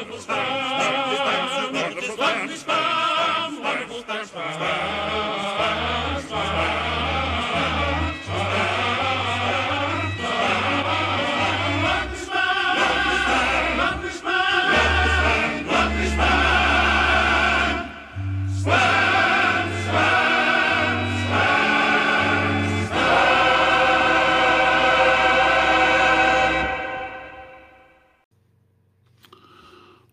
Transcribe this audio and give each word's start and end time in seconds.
Ha, 0.00 0.06
ha, 0.06 0.34
ha. 0.34 0.39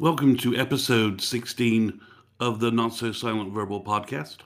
Welcome 0.10 0.38
to 0.38 0.56
episode 0.56 1.20
16 1.20 2.00
of 2.40 2.62
the 2.62 2.72
Not 2.72 2.94
So 2.94 3.12
Silent 3.12 3.54
Verbal 3.54 3.84
podcast. 3.84 4.38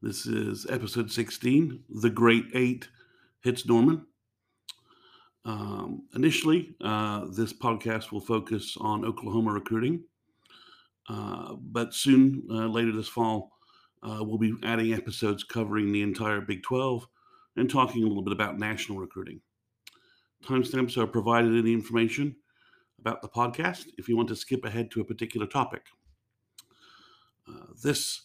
This 0.00 0.24
is 0.24 0.66
episode 0.70 1.12
16 1.12 1.84
The 2.00 2.08
Great 2.08 2.46
Eight 2.54 2.88
Hits 3.42 3.66
Norman. 3.66 4.06
Um, 5.44 6.04
initially, 6.14 6.76
uh, 6.82 7.26
this 7.36 7.52
podcast 7.52 8.10
will 8.10 8.22
focus 8.22 8.74
on 8.80 9.04
Oklahoma 9.04 9.52
recruiting, 9.52 10.02
uh, 11.10 11.56
but 11.60 11.92
soon, 11.92 12.44
uh, 12.50 12.66
later 12.66 12.92
this 12.92 13.06
fall, 13.06 13.52
uh, 14.02 14.20
we'll 14.22 14.38
be 14.38 14.54
adding 14.62 14.94
episodes 14.94 15.44
covering 15.44 15.92
the 15.92 16.00
entire 16.00 16.40
Big 16.40 16.62
12 16.62 17.06
and 17.58 17.68
talking 17.68 18.02
a 18.02 18.06
little 18.06 18.24
bit 18.24 18.32
about 18.32 18.58
national 18.58 18.98
recruiting. 18.98 19.42
Timestamps 20.42 20.96
are 20.96 21.06
provided 21.06 21.52
in 21.52 21.66
the 21.66 21.74
information 21.74 22.34
about 23.04 23.20
the 23.20 23.28
podcast 23.28 23.86
if 23.98 24.08
you 24.08 24.16
want 24.16 24.28
to 24.28 24.36
skip 24.36 24.64
ahead 24.64 24.90
to 24.90 25.00
a 25.00 25.04
particular 25.04 25.46
topic. 25.46 25.82
Uh, 27.46 27.66
this 27.82 28.22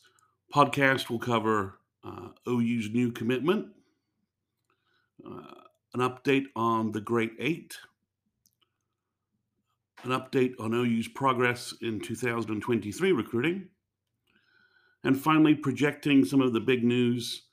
podcast 0.56 1.10
will 1.10 1.20
cover 1.20 1.80
uh, 2.06 2.30
OU's 2.48 2.90
new 2.90 3.12
commitment, 3.12 3.68
uh, 5.26 5.42
an 5.94 6.00
update 6.00 6.46
on 6.56 6.94
the 6.94 7.02
Great 7.02 7.34
Eight, 7.40 7.76
an 10.04 10.12
update 10.12 10.54
on 10.62 10.74
OU's 10.74 11.10
progress 11.10 11.74
in 11.82 12.00
2023 12.00 13.12
recruiting, 13.12 13.68
and 15.04 15.20
finally, 15.20 15.56
projecting 15.56 16.24
some 16.24 16.42
of 16.42 16.54
the 16.54 16.62
big 16.62 16.86
news 16.86 17.48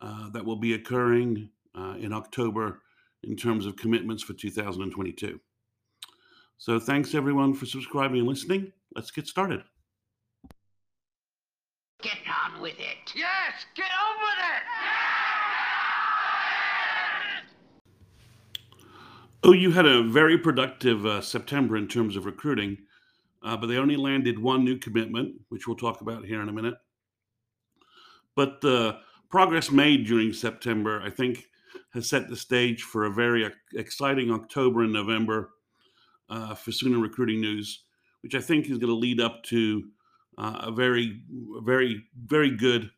uh, 0.00 0.28
that 0.30 0.44
will 0.44 0.56
be 0.58 0.74
occurring 0.74 1.50
uh, 1.76 1.94
in 2.00 2.12
October 2.12 2.82
in 3.22 3.36
terms 3.36 3.64
of 3.64 3.76
commitments 3.76 4.24
for 4.24 4.32
2022. 4.32 5.38
So 6.58 6.78
thanks 6.78 7.14
everyone 7.14 7.54
for 7.54 7.66
subscribing 7.66 8.18
and 8.18 8.28
listening. 8.28 8.72
Let's 8.94 9.10
get 9.10 9.26
started. 9.26 9.62
Get 12.02 12.18
on 12.28 12.60
with 12.60 12.78
it. 12.78 13.12
Yes, 13.14 13.64
get 13.74 13.86
on 13.86 14.16
with 14.20 14.38
it! 14.38 14.62
Oh, 19.42 19.52
you 19.52 19.72
had 19.72 19.86
a 19.86 20.02
very 20.02 20.38
productive 20.38 21.04
uh, 21.04 21.20
September 21.20 21.76
in 21.76 21.86
terms 21.86 22.16
of 22.16 22.24
recruiting, 22.24 22.78
uh, 23.42 23.56
but 23.56 23.66
they 23.66 23.76
only 23.76 23.96
landed 23.96 24.38
one 24.38 24.64
new 24.64 24.78
commitment, 24.78 25.34
which 25.50 25.66
we'll 25.66 25.76
talk 25.76 26.00
about 26.00 26.24
here 26.24 26.40
in 26.40 26.48
a 26.48 26.52
minute. 26.52 26.74
But 28.34 28.60
the 28.60 28.98
progress 29.30 29.70
made 29.70 30.06
during 30.06 30.32
September, 30.32 31.02
I 31.02 31.10
think, 31.10 31.44
has 31.92 32.08
set 32.08 32.28
the 32.28 32.36
stage 32.36 32.82
for 32.82 33.04
a 33.04 33.10
very 33.10 33.50
exciting 33.74 34.30
October 34.30 34.82
and 34.82 34.92
November 34.92 35.50
uh, 36.30 36.54
for 36.54 36.72
Sooner 36.72 36.98
Recruiting 36.98 37.40
News, 37.40 37.84
which 38.22 38.34
I 38.34 38.40
think 38.40 38.66
is 38.66 38.78
going 38.78 38.92
to 38.92 38.94
lead 38.94 39.20
up 39.20 39.42
to 39.44 39.84
uh, 40.38 40.58
a 40.64 40.72
very, 40.72 41.22
very, 41.62 42.04
very 42.24 42.50
good 42.50 42.90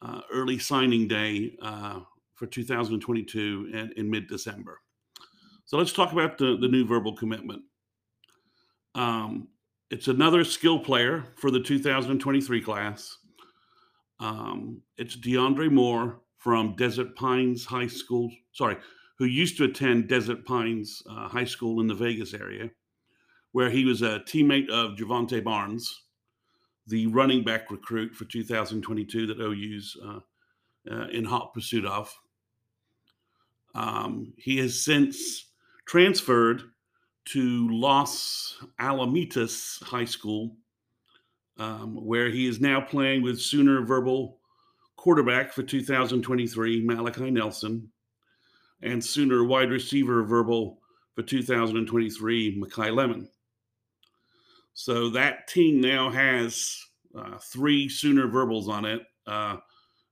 uh, 0.00 0.20
early 0.32 0.58
signing 0.58 1.06
day 1.06 1.56
uh, 1.62 2.00
for 2.34 2.46
2022 2.46 3.70
and 3.74 3.92
in 3.92 4.10
mid 4.10 4.26
December. 4.26 4.80
So 5.64 5.78
let's 5.78 5.92
talk 5.92 6.12
about 6.12 6.38
the, 6.38 6.56
the 6.60 6.68
new 6.68 6.84
verbal 6.84 7.14
commitment. 7.14 7.62
Um, 8.94 9.48
it's 9.90 10.08
another 10.08 10.44
skill 10.44 10.78
player 10.78 11.24
for 11.36 11.50
the 11.50 11.60
2023 11.60 12.60
class. 12.62 13.18
Um, 14.20 14.82
it's 14.96 15.16
DeAndre 15.16 15.70
Moore 15.70 16.20
from 16.38 16.74
Desert 16.76 17.14
Pines 17.16 17.64
High 17.64 17.86
School. 17.86 18.30
Sorry, 18.52 18.76
who 19.22 19.28
used 19.28 19.56
to 19.56 19.62
attend 19.62 20.08
Desert 20.08 20.44
Pines 20.44 21.00
uh, 21.08 21.28
High 21.28 21.44
School 21.44 21.80
in 21.80 21.86
the 21.86 21.94
Vegas 21.94 22.34
area, 22.34 22.68
where 23.52 23.70
he 23.70 23.84
was 23.84 24.02
a 24.02 24.18
teammate 24.26 24.68
of 24.68 24.96
Jovantae 24.96 25.44
Barnes, 25.44 26.02
the 26.88 27.06
running 27.06 27.44
back 27.44 27.70
recruit 27.70 28.16
for 28.16 28.24
2022 28.24 29.28
that 29.28 29.38
OU's 29.38 29.96
uh, 30.04 30.18
uh, 30.90 31.06
in 31.10 31.24
hot 31.24 31.54
pursuit 31.54 31.86
of. 31.86 32.12
Um, 33.76 34.32
he 34.38 34.58
has 34.58 34.84
since 34.84 35.52
transferred 35.86 36.64
to 37.26 37.68
Los 37.70 38.58
Alamitos 38.80 39.80
High 39.84 40.04
School, 40.04 40.56
um, 41.58 41.94
where 41.94 42.28
he 42.28 42.48
is 42.48 42.60
now 42.60 42.80
playing 42.80 43.22
with 43.22 43.40
Sooner 43.40 43.82
Verbal 43.82 44.40
quarterback 44.96 45.52
for 45.52 45.62
2023, 45.62 46.84
Malachi 46.84 47.30
Nelson, 47.30 47.88
and 48.82 49.04
Sooner 49.04 49.44
wide 49.44 49.70
receiver 49.70 50.22
verbal 50.22 50.80
for 51.14 51.22
2023, 51.22 52.60
Makai 52.60 52.94
Lemon. 52.94 53.28
So 54.74 55.10
that 55.10 55.46
team 55.48 55.80
now 55.80 56.10
has 56.10 56.78
uh, 57.16 57.38
three 57.38 57.88
Sooner 57.88 58.26
verbals 58.26 58.68
on 58.68 58.84
it 58.84 59.02
uh, 59.26 59.56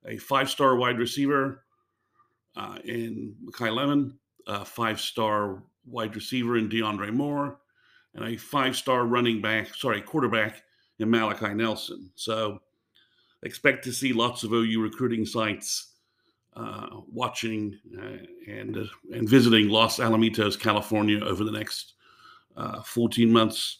a 0.06 0.16
five 0.16 0.48
star 0.48 0.76
wide 0.76 0.98
receiver 0.98 1.64
uh, 2.56 2.78
in 2.84 3.34
Makai 3.44 3.74
Lemon, 3.74 4.18
a 4.46 4.64
five 4.64 5.00
star 5.00 5.62
wide 5.84 6.14
receiver 6.14 6.56
in 6.56 6.68
DeAndre 6.68 7.12
Moore, 7.12 7.58
and 8.14 8.24
a 8.24 8.36
five 8.36 8.76
star 8.76 9.06
running 9.06 9.40
back, 9.40 9.74
sorry, 9.74 10.00
quarterback 10.00 10.62
in 10.98 11.10
Malachi 11.10 11.54
Nelson. 11.54 12.10
So 12.14 12.60
expect 13.42 13.84
to 13.84 13.92
see 13.92 14.12
lots 14.12 14.44
of 14.44 14.52
OU 14.52 14.80
recruiting 14.82 15.24
sites 15.24 15.89
uh, 16.56 16.88
watching 17.12 17.78
uh, 17.96 18.18
and 18.50 18.76
uh, 18.76 18.84
and 19.14 19.28
visiting 19.28 19.68
Los 19.68 19.98
Alamitos, 19.98 20.58
California, 20.58 21.24
over 21.24 21.44
the 21.44 21.52
next 21.52 21.94
14 22.84 23.32
months 23.32 23.78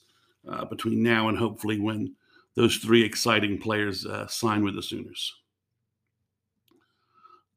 between 0.70 1.02
now 1.02 1.28
and 1.28 1.36
hopefully 1.36 1.78
when 1.78 2.14
those 2.56 2.76
three 2.76 3.04
exciting 3.04 3.58
players 3.58 4.06
sign 4.28 4.64
with 4.64 4.74
the 4.74 4.82
Sooners. 4.82 5.34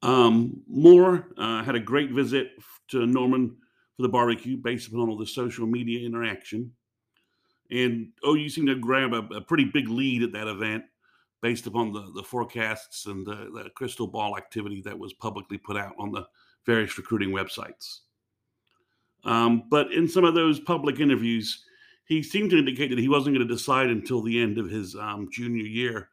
Um, 0.04 0.62
Moore 0.68 1.30
uh, 1.38 1.64
had 1.64 1.76
a 1.76 1.80
great 1.80 2.12
visit 2.12 2.52
to 2.90 3.08
Norman 3.08 3.56
for 3.96 4.02
the 4.02 4.10
barbecue 4.10 4.58
based 4.58 4.90
upon 4.90 5.08
all 5.08 5.18
the 5.18 5.26
social 5.26 5.66
media 5.66 6.06
interaction. 6.06 6.74
And 7.72 8.10
OU 8.28 8.50
seemed 8.50 8.68
to 8.68 8.76
grab 8.76 9.14
a, 9.14 9.20
a, 9.34 9.42
pretty 9.42 9.64
big 9.64 9.88
lead 9.88 10.22
at 10.22 10.34
that 10.34 10.48
event 10.48 10.84
based 11.44 11.68
upon 11.68 11.92
the, 11.92 12.10
the 12.16 12.24
forecasts 12.24 13.06
and 13.06 13.28
the, 13.28 13.52
the 13.54 13.70
crystal 13.76 14.08
ball 14.08 14.38
activity 14.38 14.82
that 14.82 14.98
was 14.98 15.12
publicly 15.12 15.58
put 15.58 15.76
out 15.76 15.94
on 16.00 16.10
the 16.10 16.26
various 16.66 16.98
recruiting 16.98 17.32
websites. 17.32 18.00
Um, 19.26 19.64
but 19.70 19.92
in 19.92 20.08
some 20.08 20.24
of 20.24 20.36
those 20.36 20.62
public 20.62 21.02
interviews, 21.02 21.66
he 22.06 22.24
seemed 22.24 22.50
to 22.52 22.58
indicate 22.58 22.90
that 22.90 23.00
he 23.00 23.10
wasn't 23.10 23.36
going 23.36 23.46
to 23.46 23.54
decide 23.54 23.90
until 23.90 24.22
the 24.22 24.42
end 24.42 24.58
of 24.58 24.70
his 24.70 24.96
um, 24.96 25.28
junior 25.32 25.66
year. 25.66 26.10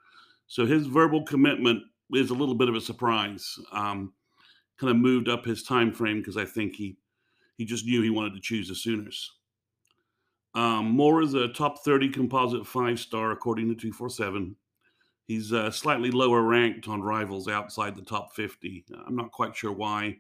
So 0.48 0.66
his 0.66 0.88
verbal 0.88 1.22
commitment 1.22 1.84
is 2.12 2.30
a 2.30 2.34
little 2.34 2.56
bit 2.56 2.68
of 2.68 2.74
a 2.74 2.80
surprise. 2.80 3.56
Um, 3.70 4.12
kind 4.78 4.91
of 4.91 4.97
moved 4.97 5.28
up 5.28 5.44
his 5.44 5.62
time 5.62 5.92
frame 5.92 6.18
because 6.18 6.36
I 6.36 6.44
think 6.44 6.74
he 6.74 6.97
he 7.56 7.64
just 7.64 7.84
knew 7.84 8.02
he 8.02 8.10
wanted 8.10 8.34
to 8.34 8.41
choose 8.41 8.68
the 8.68 8.74
Sooners. 8.74 9.30
Um, 10.54 10.91
Moore 10.91 11.22
is 11.22 11.34
a 11.34 11.48
top 11.48 11.84
30 11.84 12.09
composite 12.09 12.66
five 12.66 12.98
star 12.98 13.30
according 13.30 13.68
to 13.68 13.74
247. 13.74 14.56
He's 15.30 15.53
uh, 15.53 15.71
slightly 15.71 16.10
lower 16.10 16.42
ranked 16.42 16.88
on 16.88 17.03
rivals 17.03 17.47
outside 17.47 17.94
the 17.94 18.03
top 18.03 18.34
50. 18.34 18.84
I'm 19.06 19.15
not 19.15 19.30
quite 19.30 19.54
sure 19.54 19.71
why. 19.71 20.16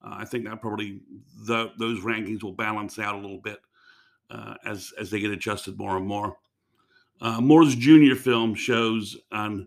Uh, 0.00 0.14
I 0.18 0.24
think 0.26 0.44
that 0.44 0.60
probably 0.60 1.00
the, 1.44 1.72
those 1.76 2.04
rankings 2.04 2.44
will 2.44 2.52
balance 2.52 3.00
out 3.00 3.16
a 3.16 3.18
little 3.18 3.40
bit 3.40 3.58
uh, 4.30 4.54
as 4.64 4.92
as 4.96 5.10
they 5.10 5.18
get 5.18 5.32
adjusted 5.32 5.76
more 5.76 5.96
and 5.96 6.06
more. 6.06 6.36
Uh, 7.20 7.40
Moore's 7.40 7.74
junior 7.74 8.14
film 8.14 8.54
shows 8.54 9.16
on 9.32 9.66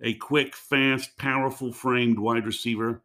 a 0.00 0.14
quick, 0.14 0.54
fast, 0.54 1.18
powerful 1.18 1.72
framed 1.72 2.20
wide 2.20 2.46
receiver. 2.46 3.02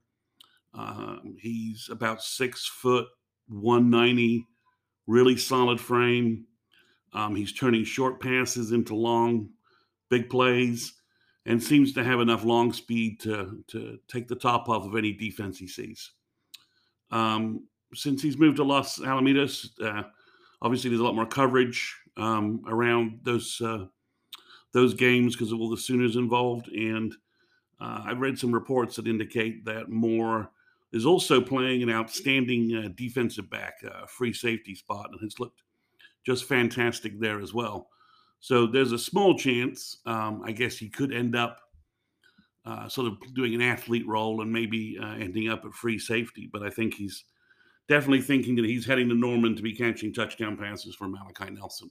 Um, 0.76 1.38
he's 1.40 1.90
about 1.92 2.22
six 2.22 2.68
foot, 2.68 3.08
190, 3.48 4.46
really 5.08 5.38
solid 5.38 5.82
frame. 5.82 6.46
Um, 7.14 7.36
he's 7.36 7.52
turning 7.52 7.84
short 7.84 8.22
passes 8.22 8.74
into 8.74 8.94
long, 8.94 9.50
big 10.12 10.30
plays 10.30 10.94
and 11.50 11.62
seems 11.62 11.92
to 11.94 12.04
have 12.04 12.22
enough 12.22 12.46
long 12.46 12.72
speed 12.72 13.20
to 13.22 13.62
to 13.68 14.00
take 14.08 14.30
the 14.30 14.36
top 14.36 14.70
off 14.70 14.86
of 14.86 14.96
any 14.96 15.12
defense 15.12 15.60
he 15.60 15.68
sees. 15.68 16.12
Um, 17.12 17.68
since 17.94 18.22
he's 18.22 18.38
moved 18.38 18.58
to 18.58 18.64
Los 18.64 19.00
Alamitos, 19.00 19.68
uh, 19.84 20.04
Obviously, 20.62 20.90
there's 20.90 21.00
a 21.00 21.04
lot 21.04 21.16
more 21.16 21.26
coverage 21.26 21.96
um, 22.18 22.62
around 22.68 23.20
those 23.24 23.62
uh, 23.62 23.86
those 24.74 24.94
games 24.94 25.36
because 25.36 25.52
of 25.52 25.60
all 25.60 25.70
the 25.70 25.78
Sooners 25.78 26.16
involved, 26.16 26.68
and 26.68 27.14
uh, 27.80 28.04
I've 28.06 28.20
read 28.20 28.38
some 28.38 28.52
reports 28.52 28.98
that 28.98 29.08
indicate 29.08 29.64
that 29.66 29.90
Moore 29.90 30.52
is 30.92 31.06
also 31.06 31.40
playing 31.40 31.82
an 31.82 31.90
outstanding 31.90 32.76
uh, 32.76 32.90
defensive 32.96 33.50
back, 33.50 33.76
free 34.08 34.34
safety 34.34 34.76
spot, 34.76 35.10
and 35.12 35.22
has 35.22 35.40
looked 35.40 35.62
just 36.26 36.46
fantastic 36.46 37.20
there 37.20 37.40
as 37.40 37.54
well. 37.54 37.90
So 38.40 38.68
there's 38.68 38.94
a 38.94 39.00
small 39.00 39.38
chance, 39.38 39.98
um, 40.06 40.42
I 40.46 40.52
guess, 40.52 40.78
he 40.78 40.90
could 40.90 41.14
end 41.14 41.36
up 41.36 41.60
uh, 42.66 42.88
sort 42.88 43.08
of 43.08 43.18
doing 43.34 43.56
an 43.56 43.62
athlete 43.62 44.08
role 44.08 44.42
and 44.42 44.52
maybe 44.52 44.98
uh, 45.02 45.16
ending 45.16 45.50
up 45.50 45.66
at 45.66 45.74
free 45.74 46.00
safety. 46.00 46.50
But 46.52 46.64
I 46.64 46.70
think 46.70 46.94
he's 46.94 47.26
definitely 47.88 48.22
thinking 48.22 48.56
that 48.56 48.66
he's 48.66 48.86
heading 48.86 49.10
to 49.10 49.16
Norman 49.16 49.56
to 49.56 49.62
be 49.62 49.76
catching 49.76 50.14
touchdown 50.14 50.58
passes 50.58 50.96
for 50.96 51.08
Malachi 51.08 51.52
Nelson. 51.52 51.90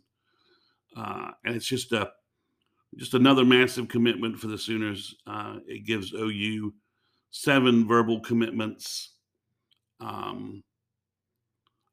Uh, 0.96 1.30
and 1.44 1.54
it's 1.54 1.66
just 1.66 1.92
a 1.92 2.10
just 2.96 3.14
another 3.14 3.44
massive 3.44 3.88
commitment 3.88 4.38
for 4.38 4.46
the 4.46 4.56
Sooners. 4.56 5.14
Uh, 5.26 5.56
it 5.66 5.84
gives 5.84 6.14
OU 6.14 6.72
seven 7.30 7.86
verbal 7.86 8.20
commitments 8.20 9.16
um, 10.00 10.64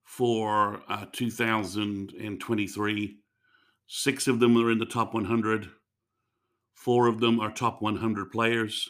for 0.06 0.82
uh, 0.88 1.06
2023. 1.12 3.18
Six 3.88 4.28
of 4.28 4.40
them 4.40 4.58
are 4.58 4.72
in 4.72 4.80
the 4.80 4.86
top 4.86 5.14
100. 5.14 5.70
Four 6.74 7.08
of 7.08 7.20
them 7.20 7.40
are 7.40 7.52
top 7.52 7.82
100 7.82 8.32
players. 8.32 8.90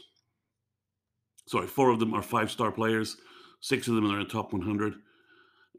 Sorry, 1.48 1.68
four 1.68 1.90
of 1.90 2.00
them 2.00 2.14
are 2.14 2.24
five 2.24 2.50
star 2.50 2.72
players. 2.72 3.18
Six 3.62 3.88
of 3.88 3.96
them 3.96 4.10
are 4.10 4.20
in 4.20 4.28
the 4.28 4.34
top 4.34 4.54
100. 4.54 4.96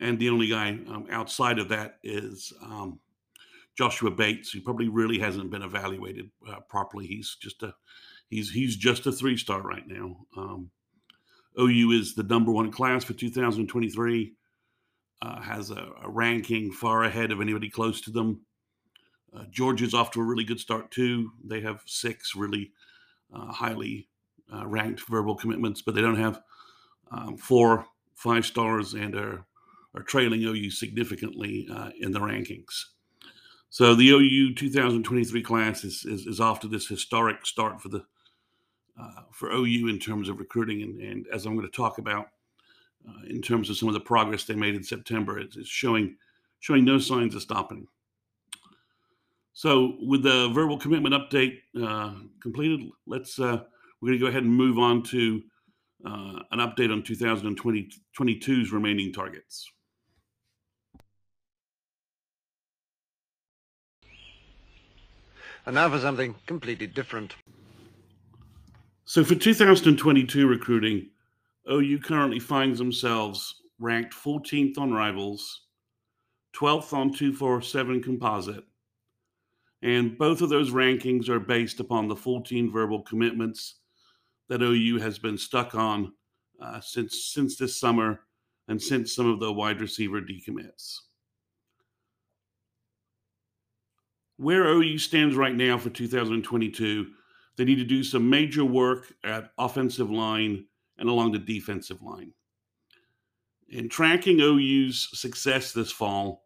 And 0.01 0.19
the 0.19 0.29
only 0.29 0.49
guy 0.49 0.71
um, 0.89 1.07
outside 1.11 1.59
of 1.59 1.69
that 1.71 1.99
is 2.03 2.53
um, 2.63 3.01
Joshua 3.77 4.11
Bates, 4.11 4.51
who 4.51 4.61
probably 4.61 4.89
really 4.89 5.19
hasn't 5.19 5.51
been 5.51 5.63
evaluated 5.63 6.31
uh, 6.49 6.61
properly. 6.69 7.07
He's 7.07 7.37
just 7.41 7.63
a 7.63 7.75
he's 8.29 8.51
he's 8.51 8.77
just 8.77 9.07
a 9.07 9.13
three 9.13 9.37
star 9.37 9.63
right 9.63 9.87
now. 9.87 10.17
Um, 10.37 10.71
OU 11.59 11.93
is 11.93 12.15
the 12.15 12.23
number 12.23 12.53
one 12.53 12.71
class 12.71 13.05
for 13.05 13.15
2023. 13.15 14.33
Uh, 15.23 15.41
has 15.41 15.71
a, 15.71 15.89
a, 16.03 16.11
ranking 16.11 16.71
far 16.71 17.05
ahead 17.05 17.33
of 17.33 17.41
anybody 17.41 17.71
close 17.71 18.03
to 18.03 18.11
them. 18.11 18.39
Uh, 19.37 19.45
Georgia's 19.51 19.95
off 19.95 20.11
to 20.13 20.21
a 20.21 20.25
really 20.25 20.45
good 20.45 20.61
start 20.61 20.91
too. 20.91 21.31
They 21.45 21.61
have 21.61 21.83
six 21.87 22.35
really 22.35 22.73
uh, 23.35 23.53
highly 23.53 24.09
uh, 24.53 24.67
ranked 24.67 25.01
verbal 25.09 25.35
commitments, 25.35 25.83
but 25.83 25.95
they 25.95 26.01
don't 26.01 26.17
have 26.17 26.41
um, 27.11 27.37
four 27.37 27.87
five 28.15 28.47
stars 28.47 28.95
and 28.95 29.15
are 29.15 29.45
are 29.95 30.03
trailing 30.03 30.43
OU 30.43 30.71
significantly 30.71 31.67
uh, 31.73 31.91
in 32.01 32.13
the 32.13 32.19
rankings. 32.19 32.85
So 33.71 33.95
the 33.95 34.11
OU 34.11 34.55
2023 34.55 35.43
class 35.43 35.85
is, 35.85 36.05
is, 36.05 36.27
is 36.27 36.41
off 36.41 36.61
to 36.61 36.69
this 36.69 36.87
historic 36.87 37.45
start 37.47 37.81
for 37.81 37.89
the 37.89 38.05
uh, 38.99 39.23
for 39.33 39.51
OU 39.51 39.89
in 39.89 39.99
terms 39.99 40.29
of 40.29 40.39
recruiting, 40.39 40.83
and, 40.83 41.01
and 41.01 41.27
as 41.29 41.45
I'm 41.45 41.55
going 41.55 41.67
to 41.67 41.77
talk 41.77 41.99
about 41.99 42.29
uh, 43.07 43.27
in 43.29 43.43
terms 43.43 43.69
of 43.69 43.77
some 43.77 43.89
of 43.89 43.95
the 43.95 44.01
progress 44.01 44.45
they 44.45 44.55
made 44.55 44.75
in 44.75 44.83
September, 44.83 45.39
it's, 45.39 45.57
it's 45.57 45.69
showing 45.69 46.17
showing 46.61 46.85
no 46.85 46.99
signs 46.99 47.35
of 47.35 47.43
stopping. 47.43 47.87
So 49.57 49.95
with 50.03 50.23
the 50.23 50.51
verbal 50.51 50.77
commitment 50.77 51.15
update 51.15 51.61
uh, 51.83 52.13
completed, 52.43 52.91
let's 53.07 53.41
uh, 53.41 53.63
we're 54.03 54.09
going 54.09 54.19
to 54.19 54.25
go 54.25 54.27
ahead 54.27 54.43
and 54.43 54.55
move 54.55 54.79
on 54.79 55.03
to 55.05 55.43
uh, 56.05 56.41
an 56.51 56.59
update 56.59 56.93
on 56.93 57.03
2022's 57.03 58.71
remaining 58.71 59.15
targets. 59.15 59.73
And 65.65 65.75
now 65.75 65.89
for 65.89 66.01
something 66.01 66.35
completely 66.47 66.87
different. 66.87 67.35
So 69.07 69.25
for 69.25 69.37
2022 69.37 70.47
recruiting, 70.47 71.09
OU 71.73 72.01
currently 72.01 72.41
finds 72.41 72.79
themselves 72.79 73.63
ranked 73.79 74.13
14th 74.13 74.77
on 74.77 74.93
Rivals, 74.93 75.63
12th 76.55 76.93
on 76.93 77.11
247 77.11 78.03
Composite, 78.03 78.65
and 79.83 80.17
both 80.19 80.41
of 80.41 80.49
those 80.49 80.71
rankings 80.71 81.29
are 81.29 81.41
based 81.41 81.81
upon 81.81 82.09
the 82.09 82.17
14 82.17 82.71
verbal 82.71 83.03
commitments 83.03 83.81
that 84.49 84.63
OU 84.63 84.99
has 84.99 85.19
been 85.19 85.39
stuck 85.39 85.75
on 85.75 86.13
uh, 86.61 86.81
since 86.81 87.33
since 87.33 87.57
this 87.57 87.79
summer 87.79 88.21
and 88.69 88.81
since 88.81 89.15
some 89.15 89.29
of 89.29 89.41
the 89.41 89.53
wide 89.53 89.81
receiver 89.81 90.21
decommits. 90.21 90.99
where 94.37 94.67
OU 94.67 94.99
stands 94.99 95.35
right 95.35 95.55
now 95.55 95.79
for 95.79 95.91
2022, 95.91 97.07
they 97.57 97.65
need 97.65 97.77
to 97.79 97.85
do 97.85 98.05
some 98.05 98.29
major 98.29 98.65
work 98.65 99.13
at 99.25 99.51
offensive 99.59 100.11
line 100.11 100.67
and 100.99 101.09
along 101.09 101.33
the 101.33 101.39
defensive 101.39 102.03
line. 102.03 102.33
In 103.69 103.89
tracking 103.89 104.41
OU's 104.41 105.09
success 105.19 105.73
this 105.73 105.91
fall, 105.91 106.45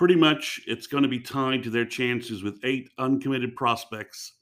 pretty 0.00 0.16
much 0.16 0.62
it's 0.66 0.86
going 0.86 1.02
to 1.02 1.10
be 1.10 1.20
tied 1.20 1.62
to 1.62 1.68
their 1.68 1.84
chances 1.84 2.42
with 2.42 2.58
eight 2.64 2.88
uncommitted 2.96 3.54
prospects 3.54 4.32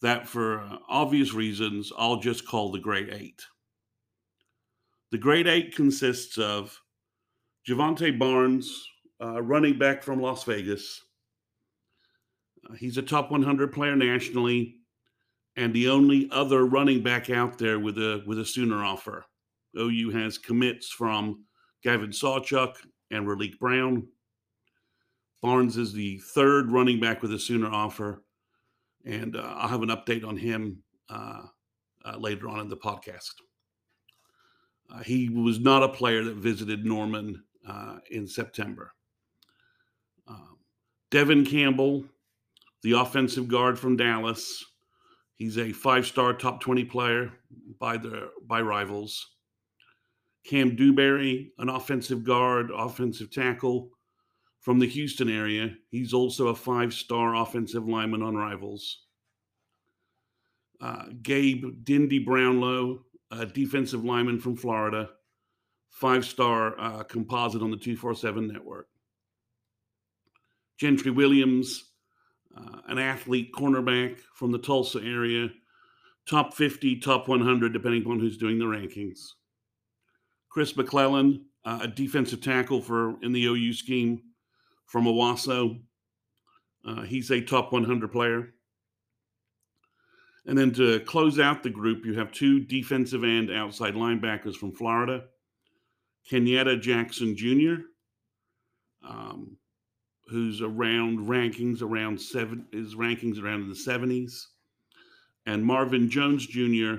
that, 0.00 0.26
for 0.26 0.60
uh, 0.60 0.78
obvious 0.88 1.34
reasons, 1.34 1.92
I'll 1.98 2.16
just 2.16 2.48
call 2.48 2.72
the 2.72 2.78
Great 2.78 3.12
Eight. 3.12 3.42
The 5.12 5.18
Great 5.18 5.46
Eight 5.46 5.76
consists 5.76 6.38
of 6.38 6.80
Jovantae 7.68 8.18
Barnes, 8.18 8.88
uh, 9.22 9.42
running 9.42 9.78
back 9.78 10.02
from 10.02 10.22
Las 10.22 10.44
Vegas, 10.44 10.98
he's 12.78 12.96
a 12.96 13.02
top 13.02 13.30
100 13.30 13.70
player 13.70 13.96
nationally, 13.96 14.76
and 15.56 15.74
the 15.74 15.90
only 15.90 16.26
other 16.32 16.64
running 16.64 17.02
back 17.02 17.28
out 17.28 17.58
there 17.58 17.78
with 17.78 17.98
a 17.98 18.24
with 18.26 18.38
a 18.38 18.46
Sooner 18.46 18.82
offer. 18.82 19.26
OU 19.78 20.08
has 20.12 20.38
commits 20.38 20.88
from 20.88 21.44
Gavin 21.82 22.12
Sawchuk 22.12 22.76
and 23.10 23.26
Raleek 23.26 23.58
Brown. 23.58 24.08
Barnes 25.44 25.76
is 25.76 25.92
the 25.92 26.16
third 26.20 26.72
running 26.72 26.98
back 26.98 27.20
with 27.20 27.30
a 27.34 27.38
Sooner 27.38 27.70
offer, 27.70 28.24
and 29.04 29.36
uh, 29.36 29.40
I'll 29.56 29.68
have 29.68 29.82
an 29.82 29.90
update 29.90 30.26
on 30.26 30.38
him 30.38 30.82
uh, 31.10 31.42
uh, 32.02 32.16
later 32.16 32.48
on 32.48 32.60
in 32.60 32.70
the 32.70 32.78
podcast. 32.78 33.34
Uh, 34.90 35.02
he 35.02 35.28
was 35.28 35.60
not 35.60 35.82
a 35.82 35.88
player 35.90 36.24
that 36.24 36.36
visited 36.36 36.86
Norman 36.86 37.44
uh, 37.68 37.98
in 38.10 38.26
September. 38.26 38.94
Um, 40.26 40.56
Devin 41.10 41.44
Campbell 41.44 42.06
the 42.82 42.92
offensive 42.92 43.46
guard 43.46 43.78
from 43.78 43.98
Dallas. 43.98 44.64
He's 45.34 45.58
a 45.58 45.72
five-star 45.72 46.32
top 46.34 46.62
20 46.62 46.84
player 46.84 47.30
by 47.78 47.98
the 47.98 48.30
by 48.46 48.62
rivals. 48.62 49.34
Cam 50.46 50.74
Dewberry, 50.74 51.52
an 51.58 51.68
offensive 51.68 52.24
guard, 52.24 52.70
offensive 52.74 53.30
tackle 53.30 53.90
from 54.64 54.78
the 54.78 54.88
Houston 54.88 55.28
area. 55.28 55.74
He's 55.90 56.14
also 56.14 56.48
a 56.48 56.54
five-star 56.54 57.36
offensive 57.36 57.86
lineman 57.86 58.22
on 58.22 58.34
rivals. 58.34 59.02
Uh, 60.80 61.04
Gabe 61.22 61.84
Dindy 61.84 62.18
Brownlow, 62.18 63.04
a 63.30 63.44
defensive 63.44 64.06
lineman 64.06 64.40
from 64.40 64.56
Florida, 64.56 65.10
five-star 65.90 66.80
uh, 66.80 67.02
composite 67.04 67.60
on 67.60 67.70
the 67.70 67.76
247 67.76 68.48
network. 68.48 68.88
Gentry 70.78 71.10
Williams, 71.10 71.90
uh, 72.56 72.78
an 72.88 72.98
athlete 72.98 73.52
cornerback 73.52 74.18
from 74.34 74.50
the 74.50 74.58
Tulsa 74.58 75.00
area, 75.04 75.50
top 76.26 76.54
50, 76.54 77.00
top 77.00 77.28
100, 77.28 77.74
depending 77.74 78.00
upon 78.00 78.18
who's 78.18 78.38
doing 78.38 78.58
the 78.58 78.64
rankings. 78.64 79.18
Chris 80.48 80.74
McClellan, 80.74 81.44
uh, 81.66 81.80
a 81.82 81.88
defensive 81.88 82.40
tackle 82.40 82.80
for 82.80 83.22
in 83.22 83.32
the 83.32 83.44
OU 83.44 83.74
scheme 83.74 84.22
from 84.86 85.04
Owasso. 85.06 85.80
Uh, 86.86 87.02
he's 87.02 87.30
a 87.30 87.40
top 87.40 87.72
100 87.72 88.12
player. 88.12 88.50
And 90.46 90.58
then 90.58 90.72
to 90.74 91.00
close 91.00 91.38
out 91.38 91.62
the 91.62 91.70
group, 91.70 92.04
you 92.04 92.14
have 92.18 92.30
two 92.30 92.60
defensive 92.60 93.24
and 93.24 93.50
outside 93.50 93.94
linebackers 93.94 94.56
from 94.56 94.72
Florida 94.72 95.24
Kenyatta 96.30 96.80
Jackson 96.80 97.36
Jr., 97.36 97.82
um, 99.06 99.56
who's 100.28 100.62
around 100.62 101.18
rankings 101.18 101.82
around 101.82 102.20
seven 102.20 102.66
his 102.72 102.94
rankings 102.94 103.42
around 103.42 103.62
in 103.62 103.68
the 103.68 103.74
70s 103.74 104.32
and 105.46 105.64
marvin 105.64 106.08
jones 106.08 106.46
jr 106.46 106.94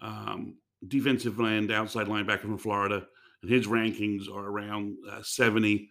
um, 0.00 0.56
defensive 0.86 1.40
end 1.40 1.72
outside 1.72 2.06
linebacker 2.06 2.42
from 2.42 2.58
florida 2.58 3.04
and 3.42 3.50
his 3.50 3.66
rankings 3.66 4.28
are 4.32 4.46
around 4.46 4.96
uh, 5.10 5.20
70 5.22 5.88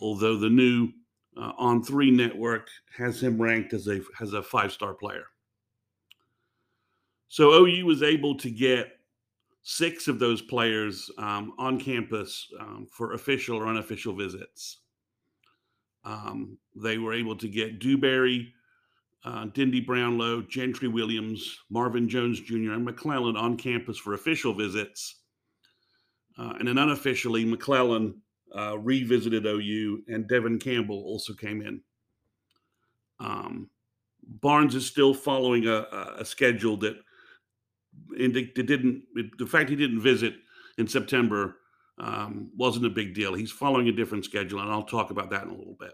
although 0.00 0.36
the 0.36 0.48
new 0.48 0.88
uh, 1.36 1.52
on 1.58 1.82
three 1.82 2.10
network 2.10 2.68
has 2.96 3.22
him 3.22 3.40
ranked 3.40 3.72
as 3.72 3.88
a 3.88 4.00
as 4.20 4.32
a 4.34 4.42
five 4.42 4.72
star 4.72 4.94
player 4.94 5.24
so 7.28 7.52
ou 7.52 7.86
was 7.86 8.02
able 8.02 8.36
to 8.36 8.50
get 8.50 8.98
six 9.62 10.08
of 10.08 10.18
those 10.18 10.40
players 10.42 11.10
um, 11.18 11.52
on 11.58 11.78
campus 11.78 12.48
um, 12.60 12.86
for 12.90 13.12
official 13.12 13.56
or 13.56 13.66
unofficial 13.66 14.14
visits 14.14 14.78
Um, 16.04 16.58
they 16.74 16.98
were 16.98 17.12
able 17.12 17.36
to 17.36 17.48
get 17.48 17.80
Dewberry, 17.80 18.52
uh, 19.24 19.46
Dindy 19.52 19.80
Brownlow, 19.80 20.42
Gentry 20.42 20.88
Williams, 20.88 21.58
Marvin 21.70 22.08
Jones 22.08 22.40
Jr., 22.40 22.72
and 22.72 22.84
McClellan 22.84 23.36
on 23.36 23.56
campus 23.56 23.98
for 23.98 24.14
official 24.14 24.54
visits. 24.54 25.16
Uh, 26.38 26.54
and 26.58 26.68
then 26.68 26.78
unofficially, 26.78 27.44
McClellan 27.44 28.22
uh, 28.56 28.78
revisited 28.78 29.46
OU, 29.46 30.02
and 30.08 30.28
Devin 30.28 30.58
Campbell 30.58 31.02
also 31.04 31.34
came 31.34 31.62
in. 31.62 31.80
Um, 33.20 33.70
Barnes 34.22 34.74
is 34.74 34.86
still 34.86 35.14
following 35.14 35.66
a, 35.66 35.86
a 36.18 36.24
schedule 36.24 36.76
that 36.78 36.96
it, 38.12 38.54
didn't. 38.54 39.04
It, 39.16 39.38
the 39.38 39.46
fact 39.46 39.70
he 39.70 39.76
didn't 39.76 40.00
visit 40.00 40.34
in 40.76 40.86
September 40.86 41.56
um, 41.98 42.50
wasn't 42.56 42.86
a 42.86 42.90
big 42.90 43.14
deal. 43.14 43.34
He's 43.34 43.50
following 43.50 43.88
a 43.88 43.92
different 43.92 44.24
schedule, 44.24 44.60
and 44.60 44.70
I'll 44.70 44.84
talk 44.84 45.10
about 45.10 45.30
that 45.30 45.44
in 45.44 45.50
a 45.50 45.56
little 45.56 45.76
bit. 45.78 45.92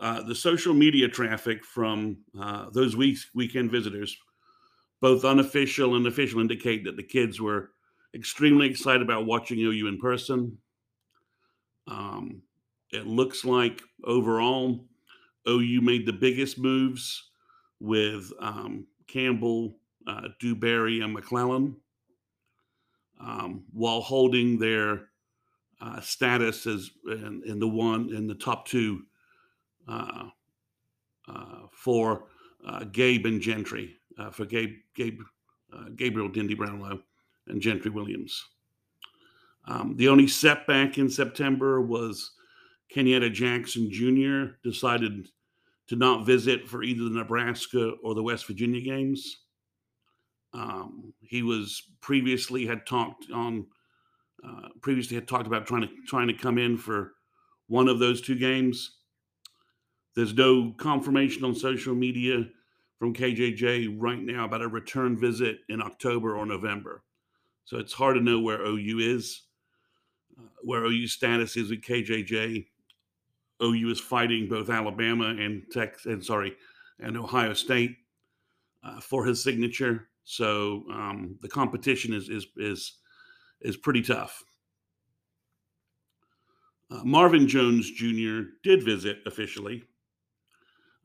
Uh, 0.00 0.22
the 0.22 0.34
social 0.34 0.74
media 0.74 1.08
traffic 1.08 1.64
from 1.64 2.18
uh, 2.40 2.66
those 2.72 2.96
weeks, 2.96 3.30
weekend 3.34 3.70
visitors, 3.70 4.16
both 5.00 5.24
unofficial 5.24 5.96
and 5.96 6.06
official, 6.06 6.40
indicate 6.40 6.84
that 6.84 6.96
the 6.96 7.02
kids 7.02 7.40
were 7.40 7.70
extremely 8.14 8.68
excited 8.68 9.02
about 9.02 9.26
watching 9.26 9.58
OU 9.58 9.88
in 9.88 9.98
person. 9.98 10.56
Um, 11.88 12.42
it 12.90 13.06
looks 13.06 13.44
like 13.44 13.82
overall, 14.04 14.84
OU 15.48 15.80
made 15.80 16.06
the 16.06 16.12
biggest 16.12 16.58
moves 16.58 17.30
with 17.80 18.32
um, 18.40 18.86
Campbell, 19.06 19.76
uh, 20.06 20.28
Dewberry, 20.40 21.00
and 21.00 21.12
McClellan 21.12 21.76
um, 23.20 23.64
while 23.72 24.00
holding 24.00 24.58
their 24.58 25.08
uh, 25.80 26.00
status 26.00 26.66
as 26.66 26.90
in, 27.06 27.42
in, 27.46 27.58
the 27.58 27.68
one 27.68 28.14
in 28.14 28.26
the 28.26 28.34
top 28.34 28.66
two 28.66 29.02
uh, 29.86 30.28
uh, 31.28 31.62
for 31.72 32.24
uh, 32.66 32.84
Gabe 32.84 33.26
and 33.26 33.40
Gentry, 33.40 33.96
uh, 34.18 34.30
for 34.30 34.44
Gabe, 34.44 34.76
Gabe 34.94 35.20
Gabriel 35.96 36.30
Dindy 36.30 36.54
Brownlow 36.54 36.98
and 37.46 37.60
Gentry 37.60 37.90
Williams. 37.90 38.42
Um, 39.68 39.94
the 39.96 40.08
only 40.08 40.26
setback 40.26 40.96
in 40.96 41.10
September 41.10 41.82
was 41.82 42.32
Kenyatta 42.94 43.30
Jackson 43.30 43.90
Jr. 43.90 44.54
decided 44.64 45.28
to 45.88 45.96
not 45.96 46.24
visit 46.24 46.66
for 46.66 46.82
either 46.82 47.04
the 47.04 47.10
Nebraska 47.10 47.92
or 48.02 48.14
the 48.14 48.22
West 48.22 48.46
Virginia 48.46 48.80
games. 48.80 49.42
Um, 50.54 51.12
he 51.20 51.42
was 51.42 51.82
previously 52.00 52.66
had 52.66 52.86
talked 52.86 53.26
on 53.32 53.66
uh, 54.42 54.68
previously 54.80 55.16
had 55.16 55.28
talked 55.28 55.46
about 55.46 55.66
trying 55.66 55.82
to 55.82 55.88
trying 56.06 56.28
to 56.28 56.34
come 56.34 56.56
in 56.56 56.78
for 56.78 57.12
one 57.66 57.88
of 57.88 57.98
those 57.98 58.22
two 58.22 58.36
games. 58.36 58.96
There's 60.16 60.34
no 60.34 60.72
confirmation 60.78 61.44
on 61.44 61.54
social 61.54 61.94
media 61.94 62.46
from 62.98 63.14
KJJ 63.14 63.96
right 63.98 64.20
now 64.20 64.46
about 64.46 64.62
a 64.62 64.68
return 64.68 65.16
visit 65.16 65.58
in 65.68 65.82
October 65.82 66.36
or 66.36 66.46
November. 66.46 67.02
So 67.66 67.76
it's 67.76 67.92
hard 67.92 68.16
to 68.16 68.22
know 68.22 68.40
where 68.40 68.64
OU 68.64 68.98
is, 68.98 69.42
where 70.62 70.84
OU's 70.84 71.12
status 71.12 71.56
is 71.56 71.70
with 71.70 71.82
KJJ. 71.82 72.66
OU 73.62 73.90
is 73.90 74.00
fighting 74.00 74.48
both 74.48 74.70
Alabama 74.70 75.26
and 75.26 75.62
Texas, 75.70 76.06
and 76.06 76.24
sorry, 76.24 76.54
and 77.00 77.16
Ohio 77.16 77.52
State 77.54 77.96
uh, 78.84 79.00
for 79.00 79.24
his 79.24 79.42
signature. 79.42 80.08
So 80.24 80.84
um, 80.92 81.36
the 81.40 81.48
competition 81.48 82.12
is 82.12 82.28
is 82.28 82.46
is 82.56 82.98
is 83.60 83.76
pretty 83.76 84.02
tough. 84.02 84.44
Uh, 86.90 87.02
Marvin 87.04 87.46
Jones 87.46 87.90
Jr. 87.90 88.50
did 88.62 88.84
visit 88.84 89.18
officially. 89.26 89.82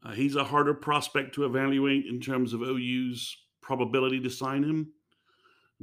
Uh, 0.04 0.12
he's 0.12 0.36
a 0.36 0.44
harder 0.44 0.74
prospect 0.74 1.34
to 1.36 1.46
evaluate 1.46 2.06
in 2.06 2.20
terms 2.20 2.54
of 2.54 2.62
OU's 2.62 3.36
probability 3.62 4.20
to 4.20 4.30
sign 4.30 4.64
him 4.64 4.92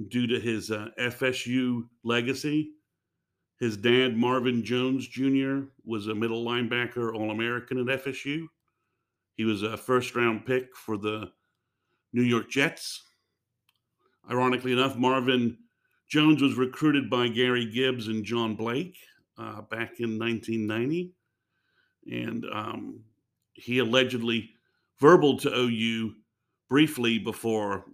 due 0.08 0.26
to 0.26 0.38
his 0.38 0.70
uh, 0.70 0.88
FSU 0.98 1.82
legacy. 2.04 2.72
His 3.60 3.76
dad, 3.76 4.16
Marvin 4.16 4.64
Jones 4.64 5.06
Jr., 5.06 5.60
was 5.84 6.06
a 6.06 6.14
middle 6.14 6.44
linebacker 6.44 7.14
All 7.14 7.30
American 7.30 7.78
at 7.78 8.02
FSU. 8.04 8.46
He 9.36 9.44
was 9.44 9.62
a 9.62 9.76
first 9.76 10.16
round 10.16 10.46
pick 10.46 10.74
for 10.74 10.96
the 10.96 11.30
New 12.14 12.22
York 12.22 12.48
Jets. 12.50 13.04
Ironically 14.30 14.72
enough, 14.72 14.96
Marvin 14.96 15.58
Jones 16.08 16.40
was 16.40 16.54
recruited 16.54 17.10
by 17.10 17.28
Gary 17.28 17.70
Gibbs 17.70 18.08
and 18.08 18.24
John 18.24 18.54
Blake 18.54 18.96
uh, 19.38 19.60
back 19.62 20.00
in 20.00 20.18
1990. 20.18 21.12
And 22.10 22.46
um, 22.50 23.00
he 23.52 23.78
allegedly 23.78 24.50
verbal 24.98 25.38
to 25.38 25.54
OU 25.54 26.14
briefly 26.68 27.18
before 27.18 27.84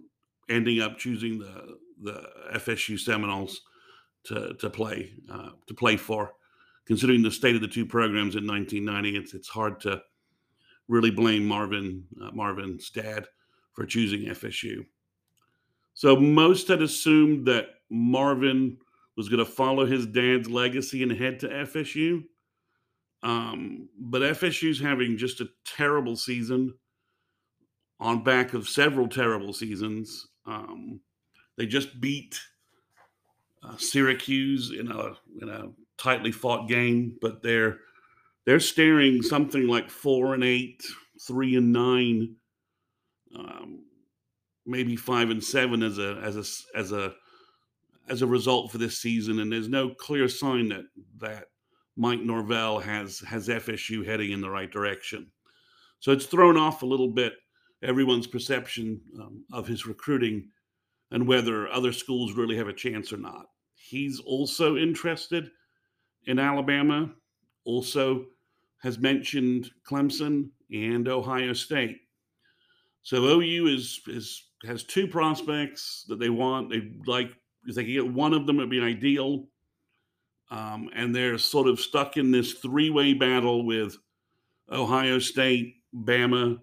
ending 0.49 0.81
up 0.81 0.97
choosing 0.97 1.39
the 1.39 1.77
the 2.03 2.23
FSU 2.53 2.99
Seminoles 2.99 3.61
to 4.27 4.53
to 4.55 4.69
play 4.69 5.11
uh, 5.31 5.49
to 5.67 5.73
play 5.73 5.97
for. 5.97 6.33
Considering 6.85 7.21
the 7.21 7.31
state 7.31 7.55
of 7.55 7.61
the 7.61 7.67
two 7.67 7.85
programs 7.85 8.35
in 8.35 8.47
1990, 8.47 9.17
it's 9.17 9.33
it's 9.33 9.49
hard 9.49 9.79
to 9.81 10.01
really 10.87 11.11
blame 11.11 11.45
Marvin 11.45 12.05
uh, 12.21 12.31
Marvin's 12.31 12.89
dad 12.89 13.27
for 13.73 13.85
choosing 13.85 14.21
FSU. 14.21 14.85
So 15.93 16.15
most 16.15 16.67
had 16.67 16.81
assumed 16.81 17.45
that 17.47 17.69
Marvin 17.89 18.77
was 19.15 19.29
going 19.29 19.43
to 19.43 19.51
follow 19.51 19.85
his 19.85 20.05
dad's 20.05 20.49
legacy 20.49 21.03
and 21.03 21.11
head 21.11 21.39
to 21.39 21.47
FSU. 21.47 22.23
Um, 23.23 23.89
but 23.99 24.21
FSU's 24.21 24.79
having 24.79 25.17
just 25.17 25.41
a 25.41 25.49
terrible 25.65 26.15
season 26.15 26.73
on 27.99 28.23
back 28.23 28.53
of 28.53 28.69
several 28.69 29.07
terrible 29.07 29.53
seasons. 29.53 30.27
Um, 30.45 31.01
they 31.57 31.65
just 31.65 31.99
beat 31.99 32.39
uh, 33.63 33.77
Syracuse 33.77 34.71
in 34.71 34.91
a 34.91 35.13
in 35.41 35.49
a 35.49 35.69
tightly 35.97 36.31
fought 36.31 36.67
game, 36.67 37.17
but 37.21 37.41
they're 37.41 37.79
they're 38.45 38.59
staring 38.59 39.21
something 39.21 39.67
like 39.67 39.89
four 39.89 40.33
and 40.33 40.43
eight, 40.43 40.81
three 41.25 41.55
and 41.55 41.73
nine, 41.73 42.35
um, 43.37 43.83
maybe 44.65 44.95
five 44.95 45.29
and 45.29 45.43
seven 45.43 45.83
as 45.83 45.97
a 45.97 46.19
as 46.23 46.35
a 46.37 46.77
as 46.77 46.91
a 46.91 47.13
as 48.09 48.21
a 48.21 48.27
result 48.27 48.71
for 48.71 48.77
this 48.77 48.99
season. 48.99 49.39
And 49.39 49.51
there's 49.51 49.69
no 49.69 49.89
clear 49.89 50.29
sign 50.29 50.69
that 50.69 50.85
that 51.17 51.45
Mike 51.97 52.21
Norvell 52.21 52.79
has 52.79 53.19
has 53.19 53.47
FSU 53.47 54.05
heading 54.05 54.31
in 54.31 54.41
the 54.41 54.49
right 54.49 54.71
direction. 54.71 55.31
So 55.99 56.11
it's 56.11 56.25
thrown 56.25 56.57
off 56.57 56.83
a 56.83 56.87
little 56.87 57.09
bit 57.09 57.33
everyone's 57.83 58.27
perception 58.27 59.01
um, 59.19 59.43
of 59.51 59.67
his 59.67 59.85
recruiting 59.85 60.49
and 61.11 61.27
whether 61.27 61.67
other 61.69 61.91
schools 61.91 62.33
really 62.33 62.57
have 62.57 62.67
a 62.67 62.73
chance 62.73 63.13
or 63.13 63.17
not. 63.17 63.45
He's 63.75 64.19
also 64.19 64.75
interested 64.77 65.49
in 66.25 66.39
Alabama, 66.39 67.11
also 67.65 68.25
has 68.81 68.99
mentioned 68.99 69.71
Clemson 69.89 70.49
and 70.71 71.07
Ohio 71.07 71.53
State. 71.53 71.97
So 73.03 73.23
OU 73.23 73.67
is 73.67 74.01
is 74.07 74.43
has 74.65 74.83
two 74.83 75.07
prospects 75.07 76.05
that 76.09 76.19
they 76.19 76.29
want. 76.29 76.69
They 76.69 76.91
like 77.05 77.31
if 77.65 77.75
they 77.75 77.83
can 77.83 77.93
get 77.93 78.13
one 78.13 78.33
of 78.33 78.45
them, 78.45 78.57
it'd 78.57 78.69
be 78.69 78.81
ideal. 78.81 79.47
Um, 80.49 80.89
and 80.95 81.13
they're 81.13 81.37
sort 81.37 81.67
of 81.67 81.79
stuck 81.79 82.15
in 82.15 82.31
this 82.31 82.53
three-way 82.53 83.13
battle 83.13 83.65
with 83.65 83.97
Ohio 84.71 85.19
State, 85.19 85.75
Bama, 85.93 86.57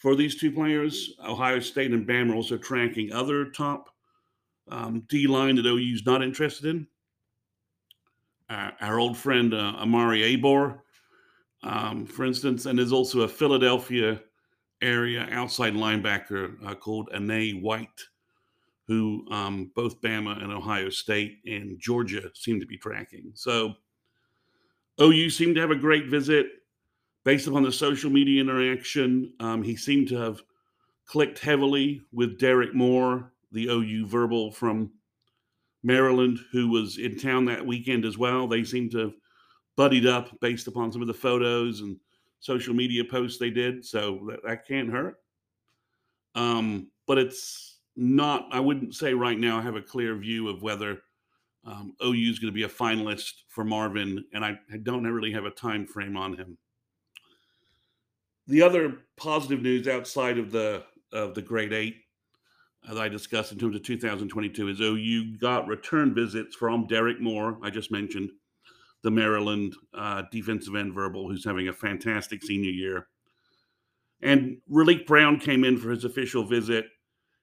for 0.00 0.16
these 0.16 0.34
two 0.34 0.50
players. 0.50 1.14
Ohio 1.24 1.60
State 1.60 1.92
and 1.92 2.08
Bama 2.08 2.32
are 2.32 2.34
also 2.34 2.56
tracking 2.56 3.12
other 3.12 3.50
top 3.50 3.90
um, 4.68 5.04
D 5.08 5.26
line 5.26 5.56
that 5.56 5.66
OU's 5.66 6.04
not 6.06 6.22
interested 6.22 6.66
in. 6.66 6.86
Uh, 8.48 8.70
our 8.80 8.98
old 8.98 9.16
friend 9.16 9.54
uh, 9.54 9.74
Omari 9.80 10.36
Abor, 10.36 10.80
um, 11.62 12.04
for 12.06 12.24
instance, 12.24 12.66
and 12.66 12.78
there's 12.78 12.92
also 12.92 13.20
a 13.20 13.28
Philadelphia 13.28 14.20
area 14.82 15.28
outside 15.30 15.74
linebacker 15.74 16.54
uh, 16.66 16.74
called 16.74 17.10
Enai 17.14 17.60
White, 17.60 18.00
who 18.88 19.26
um, 19.30 19.70
both 19.76 20.00
Bama 20.00 20.42
and 20.42 20.50
Ohio 20.50 20.88
State 20.88 21.38
and 21.46 21.78
Georgia 21.78 22.30
seem 22.34 22.58
to 22.58 22.66
be 22.66 22.78
tracking. 22.78 23.30
So 23.34 23.74
OU 25.00 25.30
seemed 25.30 25.54
to 25.56 25.60
have 25.60 25.70
a 25.70 25.76
great 25.76 26.06
visit 26.06 26.46
based 27.24 27.46
upon 27.46 27.62
the 27.62 27.72
social 27.72 28.10
media 28.10 28.40
interaction, 28.40 29.32
um, 29.40 29.62
he 29.62 29.76
seemed 29.76 30.08
to 30.08 30.16
have 30.16 30.42
clicked 31.06 31.38
heavily 31.38 32.02
with 32.12 32.38
Derek 32.38 32.74
Moore, 32.74 33.32
the 33.52 33.66
OU 33.68 34.06
verbal 34.06 34.52
from 34.52 34.92
Maryland, 35.82 36.38
who 36.52 36.68
was 36.68 36.98
in 36.98 37.18
town 37.18 37.44
that 37.46 37.66
weekend 37.66 38.04
as 38.04 38.16
well. 38.18 38.46
They 38.46 38.64
seemed 38.64 38.90
to 38.92 38.98
have 38.98 39.14
buddied 39.76 40.06
up 40.06 40.38
based 40.40 40.66
upon 40.66 40.92
some 40.92 41.02
of 41.02 41.08
the 41.08 41.14
photos 41.14 41.80
and 41.80 41.96
social 42.40 42.74
media 42.74 43.04
posts 43.04 43.38
they 43.38 43.50
did. 43.50 43.84
So 43.84 44.20
that, 44.28 44.40
that 44.44 44.66
can't 44.66 44.90
hurt. 44.90 45.16
Um, 46.34 46.90
but 47.06 47.18
it's 47.18 47.78
not, 47.96 48.48
I 48.52 48.60
wouldn't 48.60 48.94
say 48.94 49.14
right 49.14 49.38
now 49.38 49.58
I 49.58 49.62
have 49.62 49.76
a 49.76 49.82
clear 49.82 50.14
view 50.16 50.48
of 50.48 50.62
whether 50.62 51.02
Um, 51.62 51.92
OU 52.00 52.30
is 52.30 52.38
going 52.38 52.52
to 52.52 52.60
be 52.60 52.64
a 52.64 52.68
finalist 52.68 53.44
for 53.48 53.64
Marvin, 53.64 54.24
and 54.32 54.42
I, 54.42 54.58
I 54.72 54.78
don't 54.78 55.04
really 55.04 55.32
have 55.32 55.44
a 55.44 55.50
time 55.50 55.86
frame 55.86 56.16
on 56.16 56.34
him. 56.34 56.56
The 58.50 58.62
other 58.62 58.98
positive 59.16 59.62
news 59.62 59.86
outside 59.86 60.36
of 60.36 60.50
the 60.50 60.82
of 61.12 61.34
the 61.34 61.42
Great 61.42 61.72
Eight 61.72 61.98
as 62.88 62.96
I 62.96 63.08
discussed 63.08 63.52
in 63.52 63.58
terms 63.58 63.76
of 63.76 63.84
2022 63.84 64.68
is 64.68 64.80
OU 64.80 65.38
got 65.38 65.68
return 65.68 66.12
visits 66.14 66.56
from 66.56 66.88
Derek 66.88 67.20
Moore, 67.20 67.58
I 67.62 67.70
just 67.70 67.92
mentioned, 67.92 68.30
the 69.02 69.10
Maryland 69.10 69.76
uh, 69.94 70.22
defensive 70.32 70.74
end 70.74 70.94
verbal, 70.94 71.28
who's 71.28 71.44
having 71.44 71.68
a 71.68 71.72
fantastic 71.72 72.42
senior 72.42 72.70
year. 72.70 73.06
And 74.20 74.56
Raleek 74.68 75.06
Brown 75.06 75.38
came 75.38 75.62
in 75.62 75.78
for 75.78 75.90
his 75.90 76.04
official 76.04 76.44
visit, 76.44 76.86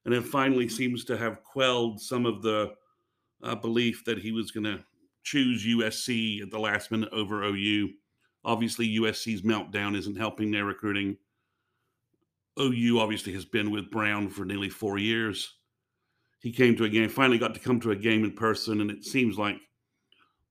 and 0.04 0.14
it 0.14 0.26
finally 0.26 0.68
seems 0.68 1.06
to 1.06 1.18
have 1.18 1.44
quelled 1.44 2.02
some 2.02 2.26
of 2.26 2.42
the 2.42 2.74
uh, 3.44 3.56
belief 3.56 4.04
that 4.06 4.18
he 4.18 4.34
was 4.34 4.52
going 4.52 4.66
to 4.66 4.84
choose 5.24 5.66
USC 5.66 6.42
at 6.42 6.52
the 6.52 6.60
last 6.60 6.92
minute 6.92 7.10
over 7.14 7.44
OU. 7.44 7.92
Obviously, 8.48 8.98
USC's 8.98 9.42
meltdown 9.42 9.96
isn't 9.96 10.18
helping 10.18 10.50
their 10.50 10.64
recruiting. 10.64 11.18
OU 12.58 12.98
obviously 12.98 13.34
has 13.34 13.44
been 13.44 13.72
with 13.72 13.92
Brown 13.92 14.30
for 14.30 14.46
nearly 14.46 14.70
four 14.70 14.98
years. 14.98 15.54
He 16.40 16.54
came 16.54 16.74
to 16.78 16.86
a 16.86 16.90
game, 16.90 17.10
finally 17.10 17.38
got 17.38 17.54
to 17.56 17.60
come 17.60 17.82
to 17.82 17.92
a 17.92 17.96
game 17.96 18.24
in 18.24 18.32
person, 18.32 18.80
and 18.80 18.90
it 18.90 19.04
seems 19.04 19.38
like 19.38 19.58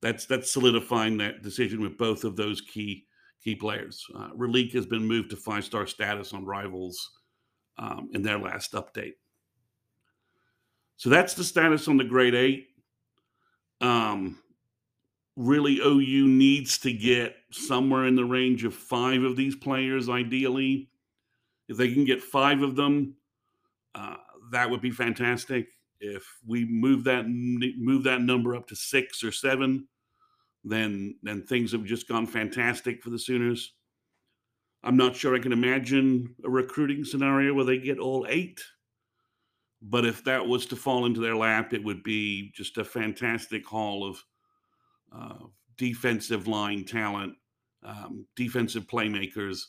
that's 0.03 0.27
that's 0.27 0.51
solidifying 0.51 1.17
that 1.17 1.43
decision 1.43 1.81
with 1.81 1.97
both 1.97 2.25
of 2.25 2.37
those 2.37 2.61
key 2.61 3.07
key 3.43 3.55
players. 3.55 4.05
Uh, 4.15 4.29
Raleek 4.37 4.75
has 4.75 4.85
been 4.85 5.07
moved 5.07 5.31
to 5.31 5.37
five 5.37 5.65
star 5.65 5.87
status 5.87 6.35
on 6.35 6.45
Rivals 6.45 7.13
um, 7.79 8.11
in 8.13 8.23
their 8.23 8.39
last 8.39 8.73
update. 8.73 9.15
So 10.99 11.09
that's 11.09 11.33
the 11.33 11.45
status 11.45 11.89
on 11.89 11.97
the 11.97 12.05
Great 12.05 12.35
Eight. 12.35 12.69
Um, 13.81 14.39
really, 15.37 15.79
OU 15.81 16.29
needs 16.29 16.79
to 16.79 16.93
get 16.93 17.37
somewhere 17.51 18.07
in 18.07 18.17
the 18.17 18.25
range 18.25 18.65
of 18.65 18.75
five 18.75 19.23
of 19.23 19.37
these 19.37 19.55
players, 19.55 20.09
ideally. 20.09 20.89
If 21.69 21.77
they 21.77 21.93
can 21.93 22.05
get 22.05 22.23
five 22.23 22.63
of 22.63 22.77
them, 22.77 23.17
uh, 23.95 24.17
that 24.51 24.71
would 24.71 24.81
be 24.81 24.91
fantastic. 24.91 25.69
If 26.01 26.25
we 26.47 26.65
move 26.65 27.05
that 27.05 27.27
move 27.27 28.05
that 28.05 28.21
number 28.21 28.55
up 28.55 28.67
to 28.69 28.77
six 28.77 29.25
or 29.25 29.33
seven, 29.33 29.89
then 30.65 31.17
then 31.23 31.43
things 31.43 31.73
have 31.73 31.85
just 31.85 32.09
gone 32.09 32.27
fantastic 32.27 33.03
for 33.03 33.11
the 33.11 33.19
Sooners. 33.19 33.73
I'm 34.85 34.97
not 34.97 35.17
sure 35.17 35.35
I 35.35 35.41
can 35.41 35.53
imagine 35.53 36.35
a 36.45 36.51
recruiting 36.51 37.05
scenario 37.05 37.55
where 37.55 37.65
they 37.65 37.79
get 37.79 37.99
all 37.99 38.27
eight. 38.29 38.63
But 39.83 40.05
if 40.05 40.25
that 40.25 40.47
was 40.47 40.67
to 40.67 40.77
fall 40.77 41.07
into 41.07 41.21
their 41.21 41.37
lap, 41.37 41.73
it 41.73 41.83
would 41.83 42.03
be 42.03 42.53
just 42.55 42.79
a 42.79 42.85
fantastic 42.85 43.67
haul 43.67 44.09
of 44.09 44.23
defensive 45.77 46.47
line 46.49 46.85
talent, 46.85 47.35
um, 47.83 48.27
defensive 48.35 48.87
playmakers, 48.87 49.61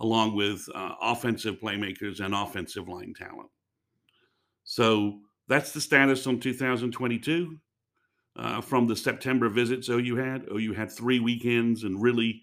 along 0.00 0.36
with 0.36 0.66
uh, 0.74 0.94
offensive 1.00 1.56
playmakers 1.62 2.20
and 2.20 2.34
offensive 2.34 2.88
line 2.88 3.14
talent. 3.16 3.48
So 4.64 5.20
that's 5.48 5.72
the 5.72 5.80
status 5.80 6.26
on 6.26 6.40
2022. 6.40 7.58
Uh, 8.36 8.60
from 8.60 8.88
the 8.88 8.96
September 8.96 9.48
visits 9.48 9.88
OU 9.88 10.16
had, 10.16 10.46
OU 10.52 10.72
had 10.72 10.90
three 10.90 11.20
weekends 11.20 11.84
and 11.84 12.02
really 12.02 12.42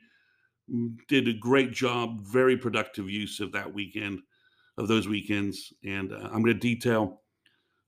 mm, 0.74 0.96
did 1.10 1.27
a 1.27 1.34
great 1.34 1.74
job, 1.74 2.22
very 2.22 2.55
productive 2.55 3.10
use 3.10 3.41
of 3.41 3.51
that 3.51 3.74
weekend, 3.74 4.22
of 4.77 4.88
those 4.88 5.10
weekends. 5.10 5.74
And 5.84 6.13
uh, 6.13 6.29
I'm 6.31 6.43
going 6.43 6.46
to 6.46 6.53
detail 6.53 7.22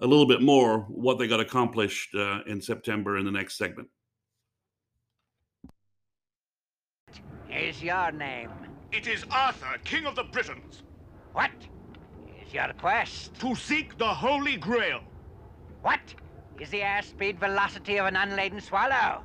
a 0.01 0.07
little 0.07 0.27
bit 0.27 0.41
more 0.41 0.79
what 0.89 1.17
they 1.17 1.29
got 1.29 1.39
accomplished 1.39 2.13
uh, 2.13 2.41
in 2.45 2.59
September 2.59 3.17
in 3.17 3.23
the 3.23 3.31
next 3.31 3.57
segment. 3.57 3.87
Is 7.55 7.83
your 7.83 8.11
name? 8.11 8.49
It 8.91 9.07
is 9.07 9.25
Arthur, 9.31 9.77
King 9.83 10.05
of 10.05 10.15
the 10.15 10.23
Britons, 10.23 10.81
What 11.33 11.51
is 12.41 12.53
your 12.53 12.73
quest? 12.79 13.33
to 13.39 13.55
seek 13.55 13.97
the 13.97 14.07
Holy 14.07 14.57
Grail. 14.57 15.01
What 15.81 15.99
is 16.59 16.69
the 16.69 16.79
airspeed 16.79 17.37
velocity 17.39 17.97
of 17.97 18.07
an 18.07 18.15
unladen 18.15 18.59
swallow? 18.61 19.23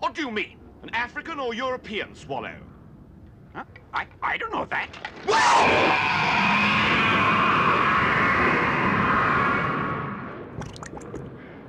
What 0.00 0.14
do 0.14 0.22
you 0.22 0.30
mean? 0.30 0.58
An 0.82 0.90
African 0.90 1.38
or 1.40 1.54
European 1.54 2.14
swallow? 2.14 2.56
Huh? 3.54 3.64
I, 3.92 4.06
I 4.22 4.36
don't 4.36 4.52
know 4.52 4.66
that. 4.66 5.96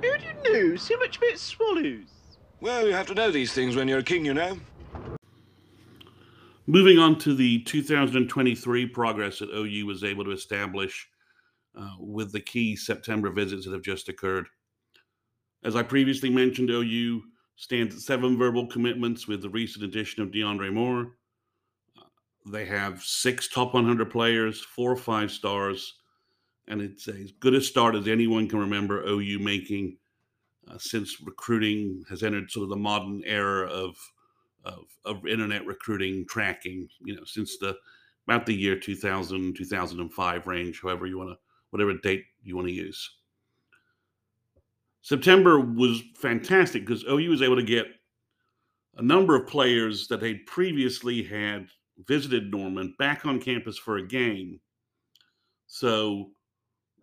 Who 0.02 0.18
do 0.18 0.24
you 0.24 0.70
know 0.70 0.76
so 0.76 0.96
much 0.98 1.16
about 1.18 1.38
swallows? 1.38 2.06
Well, 2.60 2.86
you 2.86 2.92
have 2.92 3.06
to 3.08 3.14
know 3.14 3.30
these 3.30 3.52
things 3.52 3.76
when 3.76 3.88
you're 3.88 3.98
a 3.98 4.04
king, 4.04 4.24
you 4.24 4.34
know. 4.34 4.58
Moving 6.70 6.98
on 6.98 7.18
to 7.20 7.34
the 7.34 7.62
2023 7.62 8.86
progress 8.88 9.38
that 9.38 9.48
OU 9.48 9.86
was 9.86 10.04
able 10.04 10.22
to 10.26 10.32
establish 10.32 11.08
uh, 11.74 11.94
with 11.98 12.30
the 12.30 12.42
key 12.42 12.76
September 12.76 13.30
visits 13.30 13.64
that 13.64 13.72
have 13.72 13.80
just 13.80 14.10
occurred. 14.10 14.48
As 15.64 15.76
I 15.76 15.82
previously 15.82 16.28
mentioned, 16.28 16.68
OU 16.68 17.22
stands 17.56 17.94
at 17.94 18.02
seven 18.02 18.36
verbal 18.36 18.66
commitments 18.66 19.26
with 19.26 19.40
the 19.40 19.48
recent 19.48 19.82
addition 19.82 20.22
of 20.22 20.30
DeAndre 20.30 20.70
Moore. 20.70 21.12
Uh, 21.96 22.04
they 22.44 22.66
have 22.66 23.02
six 23.02 23.48
top 23.48 23.72
100 23.72 24.10
players, 24.10 24.60
four 24.60 24.92
or 24.92 24.96
five 24.98 25.30
stars, 25.30 25.94
and 26.66 26.82
it's 26.82 27.08
as 27.08 27.32
good 27.40 27.54
a 27.54 27.62
start 27.62 27.94
as 27.94 28.08
anyone 28.08 28.46
can 28.46 28.58
remember 28.58 29.02
OU 29.08 29.38
making 29.38 29.96
uh, 30.70 30.76
since 30.76 31.18
recruiting 31.22 32.04
has 32.10 32.22
entered 32.22 32.50
sort 32.50 32.64
of 32.64 32.68
the 32.68 32.76
modern 32.76 33.22
era 33.24 33.66
of, 33.68 33.96
of 34.68 34.84
of 35.04 35.26
internet 35.26 35.66
recruiting 35.66 36.26
tracking. 36.28 36.88
You 37.04 37.16
know, 37.16 37.24
since 37.24 37.58
the 37.58 37.76
about 38.26 38.46
the 38.46 38.54
year 38.54 38.78
2000 38.78 39.56
2005 39.56 40.46
range, 40.46 40.80
however 40.82 41.06
you 41.06 41.18
want 41.18 41.30
to 41.30 41.38
whatever 41.70 41.94
date 41.94 42.24
you 42.42 42.56
want 42.56 42.68
to 42.68 42.74
use. 42.74 43.10
September 45.02 45.60
was 45.60 46.02
fantastic 46.16 46.84
because 46.84 47.04
OU 47.04 47.30
was 47.30 47.42
able 47.42 47.56
to 47.56 47.62
get 47.62 47.86
a 48.96 49.02
number 49.02 49.34
of 49.36 49.46
players 49.46 50.08
that 50.08 50.20
they'd 50.20 50.44
previously 50.46 51.22
had 51.22 51.68
visited 52.06 52.50
Norman 52.50 52.94
back 52.98 53.24
on 53.24 53.40
campus 53.40 53.78
for 53.78 53.96
a 53.96 54.06
game. 54.06 54.60
So 55.66 56.30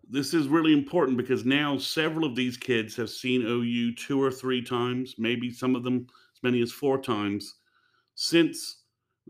this 0.08 0.34
is 0.34 0.48
really 0.48 0.72
important 0.72 1.16
because 1.16 1.44
now 1.44 1.78
several 1.78 2.24
of 2.24 2.36
these 2.36 2.56
kids 2.56 2.94
have 2.96 3.10
seen 3.10 3.42
OU 3.42 3.94
two 3.94 4.22
or 4.22 4.30
three 4.30 4.62
times, 4.62 5.14
maybe 5.18 5.50
some 5.50 5.74
of 5.74 5.82
them 5.82 6.06
many 6.46 6.62
as 6.62 6.70
four 6.70 7.02
times 7.02 7.56
since 8.14 8.82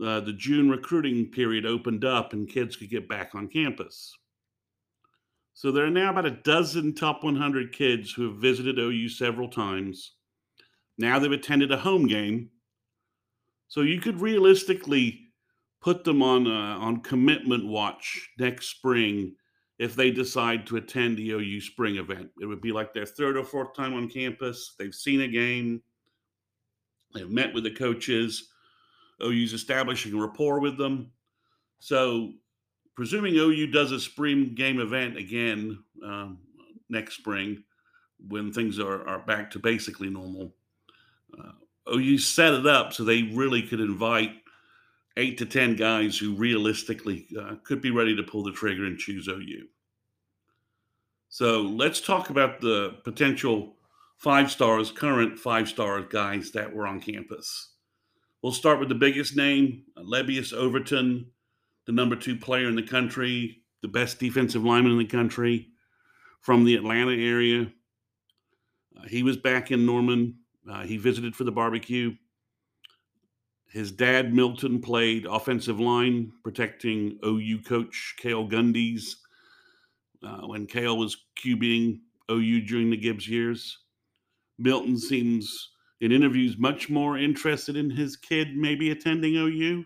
uh, 0.05 0.19
the 0.19 0.33
June 0.33 0.69
recruiting 0.69 1.31
period 1.31 1.65
opened 1.65 2.05
up 2.05 2.31
and 2.31 2.47
kids 2.47 2.75
could 2.75 2.91
get 2.91 3.09
back 3.09 3.33
on 3.33 3.47
campus. 3.47 4.15
So 5.55 5.71
there 5.71 5.85
are 5.85 5.89
now 5.89 6.11
about 6.11 6.27
a 6.27 6.31
dozen 6.43 6.93
top 6.93 7.23
100 7.23 7.73
kids 7.73 8.11
who 8.11 8.29
have 8.29 8.37
visited 8.37 8.77
OU 8.77 9.09
several 9.09 9.49
times. 9.49 10.13
Now 10.99 11.17
they've 11.17 11.31
attended 11.31 11.71
a 11.71 11.77
home 11.77 12.05
game. 12.05 12.51
So 13.67 13.81
you 13.81 13.99
could 13.99 14.21
realistically 14.21 15.31
put 15.81 16.03
them 16.03 16.21
on 16.21 16.45
uh, 16.45 16.77
on 16.77 17.01
commitment 17.01 17.67
watch 17.67 18.29
next 18.37 18.67
spring 18.67 19.35
if 19.79 19.95
they 19.95 20.11
decide 20.11 20.67
to 20.67 20.77
attend 20.77 21.17
the 21.17 21.31
OU 21.31 21.61
spring 21.61 21.97
event. 21.97 22.29
It 22.39 22.45
would 22.45 22.61
be 22.61 22.71
like 22.71 22.93
their 22.93 23.05
third 23.05 23.35
or 23.35 23.43
fourth 23.43 23.75
time 23.75 23.95
on 23.95 24.09
campus. 24.09 24.75
They've 24.77 24.93
seen 24.93 25.21
a 25.21 25.27
game. 25.27 25.81
They've 27.13 27.29
met 27.29 27.53
with 27.53 27.63
the 27.63 27.71
coaches. 27.71 28.49
OU's 29.23 29.53
establishing 29.53 30.19
rapport 30.19 30.59
with 30.59 30.77
them. 30.77 31.11
So 31.79 32.33
presuming 32.95 33.35
OU 33.35 33.67
does 33.67 33.91
a 33.91 33.99
spring 33.99 34.53
game 34.55 34.79
event 34.79 35.17
again 35.17 35.83
um, 36.03 36.39
next 36.89 37.15
spring 37.17 37.63
when 38.27 38.51
things 38.51 38.79
are, 38.79 39.07
are 39.07 39.19
back 39.19 39.51
to 39.51 39.59
basically 39.59 40.09
normal, 40.09 40.53
uh, 41.37 41.51
OU 41.93 42.17
set 42.17 42.53
it 42.53 42.65
up 42.65 42.93
so 42.93 43.03
they 43.03 43.23
really 43.23 43.61
could 43.61 43.79
invite 43.79 44.31
eight 45.17 45.37
to 45.37 45.45
10 45.45 45.75
guys 45.75 46.17
who 46.17 46.35
realistically 46.35 47.27
uh, 47.39 47.55
could 47.63 47.81
be 47.81 47.91
ready 47.91 48.15
to 48.15 48.23
pull 48.23 48.43
the 48.43 48.51
trigger 48.51 48.85
and 48.85 48.97
choose 48.97 49.27
OU. 49.27 49.67
So 51.29 51.61
let's 51.61 52.01
talk 52.01 52.29
about 52.29 52.61
the 52.61 52.97
potential 53.03 53.76
five 54.17 54.51
stars, 54.51 54.91
current 54.91 55.39
five 55.39 55.69
star 55.69 56.01
guys 56.01 56.51
that 56.51 56.73
were 56.73 56.87
on 56.87 56.99
campus. 56.99 57.73
We'll 58.41 58.51
start 58.51 58.79
with 58.79 58.89
the 58.89 58.95
biggest 58.95 59.35
name, 59.35 59.83
Lebbeus 59.97 60.53
Overton 60.53 61.31
the 61.87 61.93
number 61.93 62.15
two 62.15 62.35
player 62.35 62.67
in 62.67 62.75
the 62.75 62.83
country, 62.83 63.63
the 63.81 63.87
best 63.87 64.19
defensive 64.19 64.63
lineman 64.63 64.91
in 64.91 64.97
the 64.99 65.05
country 65.05 65.69
from 66.41 66.65
the 66.65 66.75
Atlanta 66.75 67.13
area. 67.13 67.71
Uh, 68.95 69.07
he 69.07 69.23
was 69.23 69.37
back 69.37 69.71
in 69.71 69.85
Norman. 69.85 70.35
Uh, 70.69 70.83
he 70.83 70.97
visited 70.97 71.35
for 71.35 71.45
the 71.45 71.51
barbecue. 71.51 72.13
His 73.69 73.91
dad, 73.91 74.33
Milton, 74.33 74.81
played 74.81 75.25
offensive 75.25 75.79
line, 75.79 76.31
protecting 76.43 77.19
OU 77.25 77.61
coach 77.63 78.15
Cale 78.17 78.47
Gundy's 78.47 79.17
uh, 80.23 80.45
when 80.47 80.67
Cale 80.67 80.97
was 80.97 81.15
QBing 81.41 81.99
OU 82.29 82.61
during 82.61 82.89
the 82.89 82.97
Gibbs 82.97 83.27
years. 83.27 83.77
Milton 84.57 84.97
seems 84.97 85.69
in 85.99 86.11
interviews 86.11 86.57
much 86.57 86.89
more 86.89 87.17
interested 87.17 87.75
in 87.75 87.89
his 87.89 88.15
kid 88.15 88.55
maybe 88.55 88.91
attending 88.91 89.35
OU. 89.35 89.85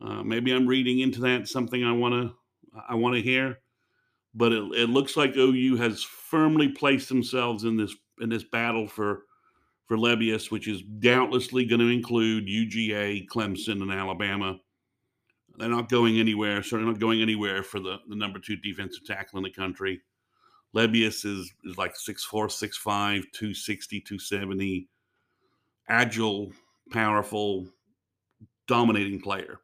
Uh, 0.00 0.22
maybe 0.22 0.52
I'm 0.52 0.66
reading 0.66 1.00
into 1.00 1.20
that 1.22 1.48
something 1.48 1.84
I 1.84 1.92
want 1.92 2.14
to 2.14 2.34
I 2.88 2.94
want 2.94 3.16
to 3.16 3.22
hear, 3.22 3.58
but 4.34 4.52
it, 4.52 4.62
it 4.74 4.90
looks 4.90 5.16
like 5.16 5.36
OU 5.36 5.76
has 5.76 6.02
firmly 6.02 6.68
placed 6.68 7.08
themselves 7.08 7.64
in 7.64 7.76
this 7.76 7.94
in 8.20 8.28
this 8.28 8.44
battle 8.44 8.86
for 8.86 9.22
for 9.86 9.96
Lebbeus, 9.96 10.50
which 10.50 10.68
is 10.68 10.82
doubtlessly 10.82 11.64
going 11.64 11.80
to 11.80 11.88
include 11.88 12.46
UGA, 12.46 13.26
Clemson, 13.26 13.82
and 13.82 13.90
Alabama. 13.90 14.60
They're 15.56 15.68
not 15.68 15.88
going 15.88 16.20
anywhere. 16.20 16.62
Certainly 16.62 16.92
not 16.92 17.00
going 17.00 17.22
anywhere 17.22 17.62
for 17.62 17.80
the, 17.80 17.96
the 18.06 18.14
number 18.14 18.38
two 18.38 18.56
defensive 18.56 19.04
tackle 19.06 19.38
in 19.38 19.44
the 19.44 19.50
country. 19.50 20.02
Lebbeus 20.74 21.24
is, 21.24 21.52
is 21.64 21.78
like 21.78 21.94
6'4, 21.94 22.46
6'5, 22.46 22.82
260, 22.84 24.00
270, 24.00 24.88
agile, 25.88 26.52
powerful, 26.90 27.66
dominating 28.66 29.20
player. 29.20 29.60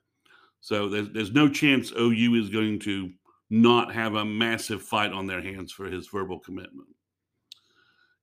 So 0.61 0.89
there's, 0.89 1.11
there's 1.11 1.33
no 1.33 1.49
chance 1.49 1.93
OU 1.93 2.35
is 2.37 2.49
going 2.49 2.79
to 2.81 3.11
not 3.51 3.93
have 3.93 4.15
a 4.15 4.25
massive 4.25 4.83
fight 4.83 5.13
on 5.13 5.27
their 5.27 5.43
hands 5.43 5.71
for 5.71 5.85
his 5.87 6.09
verbal 6.09 6.39
commitment. 6.39 6.89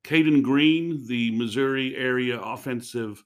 Caden 0.04 0.41
Green, 0.41 1.06
the 1.08 1.32
Missouri 1.32 1.96
area 1.96 2.39
offensive 2.39 3.24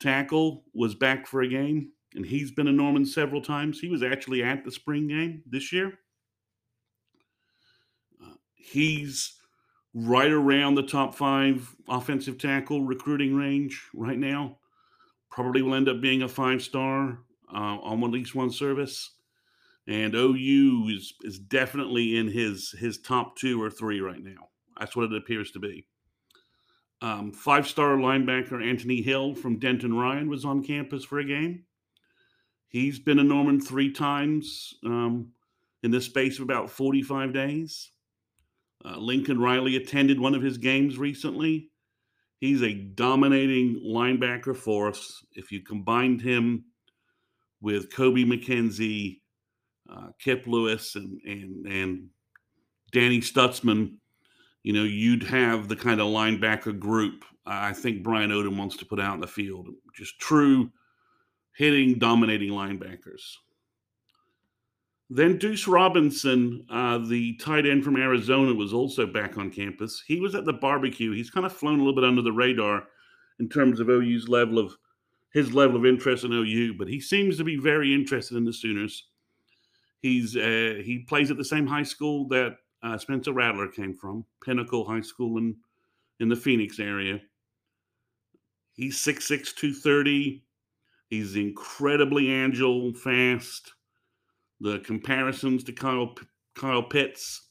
tackle, 0.00 0.64
was 0.74 0.96
back 0.96 1.26
for 1.26 1.42
a 1.42 1.48
game, 1.48 1.92
and 2.16 2.26
he's 2.26 2.50
been 2.50 2.66
a 2.66 2.72
Norman 2.72 3.06
several 3.06 3.40
times. 3.40 3.78
He 3.78 3.88
was 3.88 4.02
actually 4.02 4.42
at 4.42 4.64
the 4.64 4.72
spring 4.72 5.06
game 5.06 5.42
this 5.46 5.72
year. 5.72 6.00
He's 8.58 9.34
right 9.94 10.30
around 10.30 10.74
the 10.74 10.82
top 10.82 11.14
five 11.14 11.74
offensive 11.88 12.38
tackle 12.38 12.84
recruiting 12.84 13.34
range 13.34 13.82
right 13.94 14.18
now. 14.18 14.58
Probably 15.30 15.62
will 15.62 15.74
end 15.74 15.88
up 15.88 16.00
being 16.00 16.22
a 16.22 16.28
five 16.28 16.62
star 16.62 17.20
uh, 17.52 17.56
on 17.56 18.02
at 18.04 18.10
least 18.10 18.34
one 18.34 18.50
service. 18.50 19.12
And 19.86 20.14
OU 20.14 20.88
is 20.94 21.14
is 21.22 21.38
definitely 21.38 22.18
in 22.18 22.28
his 22.28 22.74
his 22.78 22.98
top 22.98 23.36
two 23.36 23.62
or 23.62 23.70
three 23.70 24.00
right 24.00 24.22
now. 24.22 24.48
That's 24.78 24.94
what 24.94 25.10
it 25.10 25.16
appears 25.16 25.50
to 25.52 25.58
be. 25.58 25.86
Um, 27.00 27.32
Five 27.32 27.66
star 27.68 27.96
linebacker 27.96 28.62
Anthony 28.62 29.02
Hill 29.02 29.34
from 29.34 29.58
Denton 29.58 29.94
Ryan 29.94 30.28
was 30.28 30.44
on 30.44 30.64
campus 30.64 31.04
for 31.04 31.20
a 31.20 31.24
game. 31.24 31.64
He's 32.68 32.98
been 32.98 33.18
a 33.18 33.24
Norman 33.24 33.60
three 33.60 33.92
times 33.92 34.74
um, 34.84 35.32
in 35.82 35.90
the 35.90 36.00
space 36.00 36.38
of 36.38 36.42
about 36.42 36.70
45 36.70 37.32
days. 37.32 37.92
Uh, 38.84 38.96
Lincoln 38.96 39.40
Riley 39.40 39.76
attended 39.76 40.20
one 40.20 40.34
of 40.34 40.42
his 40.42 40.58
games 40.58 40.98
recently. 40.98 41.70
He's 42.40 42.62
a 42.62 42.72
dominating 42.72 43.82
linebacker 43.84 44.56
force. 44.56 45.24
If 45.32 45.50
you 45.50 45.62
combined 45.62 46.20
him 46.22 46.64
with 47.60 47.90
Kobie 47.90 48.24
McKinzie, 48.24 49.20
uh, 49.90 50.10
Kip 50.20 50.46
Lewis, 50.46 50.94
and, 50.94 51.20
and, 51.24 51.66
and 51.66 52.08
Danny 52.92 53.20
Stutsman, 53.20 53.96
you 54.62 54.72
know, 54.72 54.84
you'd 54.84 55.24
have 55.24 55.68
the 55.68 55.76
kind 55.76 56.00
of 56.00 56.08
linebacker 56.08 56.78
group 56.78 57.24
I 57.48 57.72
think 57.72 58.02
Brian 58.02 58.30
Odom 58.30 58.58
wants 58.58 58.76
to 58.76 58.84
put 58.84 59.00
out 59.00 59.14
in 59.14 59.20
the 59.20 59.26
field. 59.26 59.68
Just 59.96 60.18
true 60.20 60.70
hitting, 61.56 61.98
dominating 61.98 62.50
linebackers. 62.50 63.22
Then 65.10 65.38
Deuce 65.38 65.66
Robinson, 65.66 66.66
uh, 66.70 66.98
the 66.98 67.34
tight 67.36 67.66
end 67.66 67.82
from 67.82 67.96
Arizona, 67.96 68.52
was 68.52 68.74
also 68.74 69.06
back 69.06 69.38
on 69.38 69.50
campus. 69.50 70.02
He 70.06 70.20
was 70.20 70.34
at 70.34 70.44
the 70.44 70.52
barbecue. 70.52 71.12
He's 71.12 71.30
kind 71.30 71.46
of 71.46 71.52
flown 71.52 71.76
a 71.76 71.78
little 71.78 71.94
bit 71.94 72.04
under 72.04 72.20
the 72.20 72.32
radar 72.32 72.84
in 73.40 73.48
terms 73.48 73.80
of 73.80 73.88
OU's 73.88 74.28
level 74.28 74.58
of 74.58 74.76
his 75.32 75.52
level 75.54 75.76
of 75.76 75.86
interest 75.86 76.24
in 76.24 76.32
OU, 76.32 76.74
but 76.78 76.88
he 76.88 77.00
seems 77.00 77.36
to 77.36 77.44
be 77.44 77.56
very 77.56 77.94
interested 77.94 78.36
in 78.36 78.44
the 78.44 78.52
Sooners. 78.52 79.08
He's 80.00 80.36
uh, 80.36 80.80
he 80.84 81.04
plays 81.08 81.30
at 81.30 81.36
the 81.36 81.44
same 81.44 81.66
high 81.66 81.82
school 81.82 82.28
that 82.28 82.56
uh, 82.82 82.98
Spencer 82.98 83.32
Rattler 83.32 83.68
came 83.68 83.94
from, 83.94 84.24
Pinnacle 84.44 84.86
High 84.86 85.00
School 85.00 85.38
in 85.38 85.56
in 86.20 86.28
the 86.28 86.36
Phoenix 86.36 86.80
area. 86.80 87.20
He's 88.74 88.98
6'6", 88.98 89.28
230. 89.56 90.44
He's 91.10 91.36
incredibly 91.36 92.32
agile, 92.32 92.92
fast. 92.94 93.72
The 94.60 94.80
comparisons 94.80 95.64
to 95.64 95.72
Kyle 95.72 96.14
Kyle 96.54 96.82
Pitts, 96.82 97.48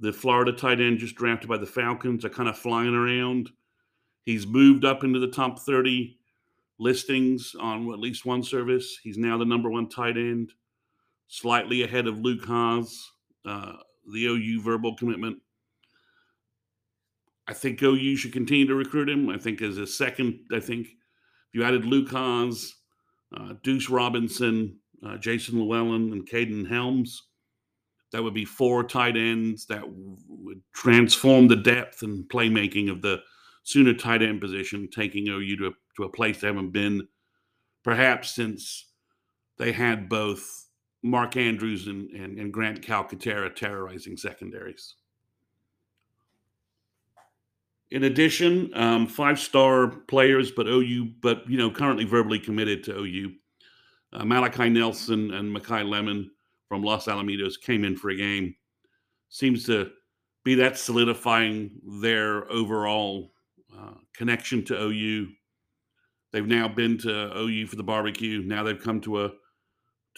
the 0.00 0.12
Florida 0.12 0.52
tight 0.52 0.80
end 0.80 0.98
just 0.98 1.14
drafted 1.14 1.48
by 1.48 1.56
the 1.56 1.66
Falcons, 1.66 2.24
are 2.24 2.30
kind 2.30 2.48
of 2.48 2.58
flying 2.58 2.94
around. 2.94 3.50
He's 4.24 4.46
moved 4.46 4.84
up 4.84 5.04
into 5.04 5.18
the 5.18 5.30
top 5.30 5.60
30 5.60 6.18
listings 6.78 7.54
on 7.58 7.90
at 7.92 7.98
least 7.98 8.26
one 8.26 8.42
service. 8.42 8.98
He's 9.02 9.16
now 9.16 9.38
the 9.38 9.44
number 9.44 9.70
one 9.70 9.88
tight 9.88 10.16
end, 10.16 10.52
slightly 11.28 11.82
ahead 11.82 12.06
of 12.06 12.18
Luke 12.18 12.44
Hasz, 12.46 13.10
uh, 13.46 13.74
the 14.12 14.26
OU 14.26 14.62
verbal 14.62 14.96
commitment. 14.96 15.38
I 17.48 17.54
think 17.54 17.82
OU 17.82 18.16
should 18.16 18.32
continue 18.32 18.66
to 18.66 18.74
recruit 18.74 19.08
him. 19.08 19.30
I 19.30 19.38
think 19.38 19.62
as 19.62 19.78
a 19.78 19.86
second, 19.86 20.40
I 20.52 20.60
think 20.60 20.88
if 20.88 21.54
you 21.54 21.64
added 21.64 21.84
Luke 21.84 22.10
Hasz, 22.10 22.74
uh, 23.36 23.54
Deuce 23.62 23.88
Robinson, 23.88 24.78
uh, 25.04 25.16
Jason 25.16 25.58
Llewellyn, 25.58 26.12
and 26.12 26.28
Kaden 26.28 26.68
Helms, 26.68 27.22
that 28.12 28.22
would 28.22 28.34
be 28.34 28.44
four 28.44 28.84
tight 28.84 29.16
ends 29.16 29.66
that 29.66 29.82
would 29.86 30.60
transform 30.72 31.48
the 31.48 31.56
depth 31.56 32.02
and 32.02 32.28
playmaking 32.28 32.90
of 32.90 33.02
the 33.02 33.20
Sooner 33.64 33.94
tight 33.94 34.22
end 34.22 34.40
position, 34.40 34.88
taking 34.94 35.26
OU 35.26 35.56
to 35.56 35.66
a, 35.66 35.70
to 35.96 36.04
a 36.04 36.08
place 36.08 36.40
they 36.40 36.46
haven't 36.46 36.70
been 36.70 37.08
perhaps 37.86 38.34
since 38.34 38.90
they 39.58 39.70
had 39.70 40.08
both 40.08 40.68
Mark 41.04 41.36
Andrews 41.36 41.86
and, 41.86 42.10
and, 42.10 42.36
and 42.36 42.52
Grant 42.52 42.82
Calcaterra 42.82 43.54
terrorizing 43.54 44.16
secondaries. 44.16 44.96
In 47.92 48.02
addition, 48.02 48.70
um, 48.74 49.06
five-star 49.06 49.88
players, 50.08 50.50
but 50.50 50.66
OU, 50.66 51.12
but 51.22 51.48
you 51.48 51.56
know, 51.56 51.70
currently 51.70 52.04
verbally 52.04 52.40
committed 52.40 52.82
to 52.84 52.98
OU. 52.98 53.32
Uh, 54.12 54.24
Malachi 54.24 54.68
Nelson 54.68 55.32
and 55.32 55.54
Makai 55.54 55.88
Lemon 55.88 56.30
from 56.68 56.82
Los 56.82 57.06
Alamitos 57.06 57.60
came 57.60 57.84
in 57.84 57.96
for 57.96 58.10
a 58.10 58.16
game. 58.16 58.54
Seems 59.28 59.64
to 59.66 59.90
be 60.44 60.54
that 60.54 60.78
solidifying 60.78 61.70
their 62.00 62.50
overall 62.50 63.32
uh, 63.76 63.94
connection 64.14 64.64
to 64.64 64.80
OU. 64.80 65.28
They've 66.32 66.46
now 66.46 66.68
been 66.68 66.98
to 66.98 67.36
OU 67.36 67.66
for 67.66 67.76
the 67.76 67.82
barbecue. 67.82 68.42
Now 68.42 68.62
they've 68.62 68.80
come 68.80 69.00
to 69.02 69.24
a 69.24 69.32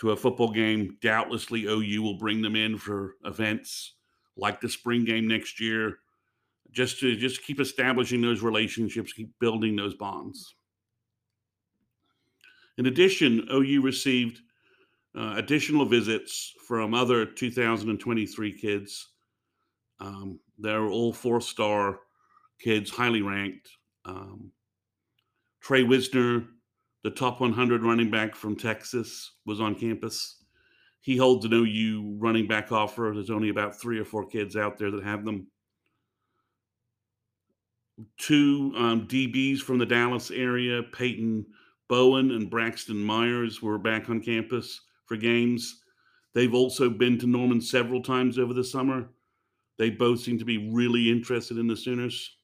to 0.00 0.12
a 0.12 0.16
football 0.16 0.52
game. 0.52 0.96
Doubtlessly, 1.02 1.64
OU 1.64 2.02
will 2.02 2.18
bring 2.18 2.40
them 2.42 2.56
in 2.56 2.78
for 2.78 3.14
events 3.24 3.94
like 4.36 4.60
the 4.60 4.68
spring 4.68 5.04
game 5.04 5.26
next 5.26 5.60
year, 5.60 5.98
just 6.70 7.00
to 7.00 7.16
just 7.16 7.42
keep 7.42 7.60
establishing 7.60 8.20
those 8.20 8.42
relationships, 8.42 9.12
keep 9.12 9.30
building 9.40 9.74
those 9.74 9.94
bonds. 9.94 10.54
In 12.78 12.86
addition, 12.86 13.48
OU 13.52 13.82
received 13.82 14.40
uh, 15.18 15.34
additional 15.36 15.84
visits 15.84 16.54
from 16.66 16.94
other 16.94 17.26
2023 17.26 18.52
kids. 18.52 19.08
Um, 19.98 20.38
they're 20.58 20.86
all 20.86 21.12
four 21.12 21.40
star 21.40 21.98
kids, 22.60 22.88
highly 22.88 23.20
ranked. 23.20 23.68
Um, 24.04 24.52
Trey 25.60 25.82
Wisner, 25.82 26.44
the 27.02 27.10
top 27.10 27.40
100 27.40 27.82
running 27.82 28.12
back 28.12 28.36
from 28.36 28.54
Texas, 28.54 29.32
was 29.44 29.60
on 29.60 29.74
campus. 29.74 30.44
He 31.00 31.16
holds 31.16 31.44
an 31.46 31.52
OU 31.52 32.18
running 32.20 32.46
back 32.46 32.70
offer. 32.70 33.10
There's 33.12 33.30
only 33.30 33.48
about 33.48 33.80
three 33.80 33.98
or 33.98 34.04
four 34.04 34.24
kids 34.24 34.56
out 34.56 34.78
there 34.78 34.92
that 34.92 35.02
have 35.02 35.24
them. 35.24 35.48
Two 38.18 38.72
um, 38.76 39.08
DBs 39.08 39.58
from 39.58 39.78
the 39.78 39.86
Dallas 39.86 40.30
area, 40.30 40.82
Peyton 40.92 41.44
Bowen 41.88 42.30
and 42.32 42.50
Braxton 42.50 43.02
Myers 43.02 43.62
were 43.62 43.78
back 43.78 44.10
on 44.10 44.20
campus 44.20 44.80
for 45.06 45.16
games. 45.16 45.80
They've 46.34 46.54
also 46.54 46.90
been 46.90 47.18
to 47.18 47.26
Norman 47.26 47.60
several 47.60 48.02
times 48.02 48.38
over 48.38 48.52
the 48.52 48.64
summer. 48.64 49.08
They 49.78 49.90
both 49.90 50.20
seem 50.20 50.38
to 50.38 50.44
be 50.44 50.70
really 50.70 51.10
interested 51.10 51.56
in 51.56 51.66
the 51.66 51.76
Sooners. 51.76 52.36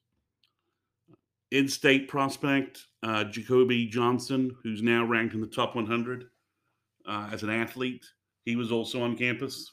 In 1.50 1.68
state 1.68 2.09
prospect, 2.09 2.80
uh, 3.02 3.24
Jacoby 3.24 3.87
Johnson, 3.87 4.57
who's 4.62 4.83
now 4.83 5.04
ranked 5.04 5.35
in 5.35 5.40
the 5.40 5.46
top 5.46 5.76
100 5.76 6.24
uh, 7.07 7.28
as 7.33 7.42
an 7.42 7.50
athlete, 7.50 8.04
he 8.44 8.57
was 8.57 8.72
also 8.72 9.02
on 9.02 9.16
campus. 9.16 9.72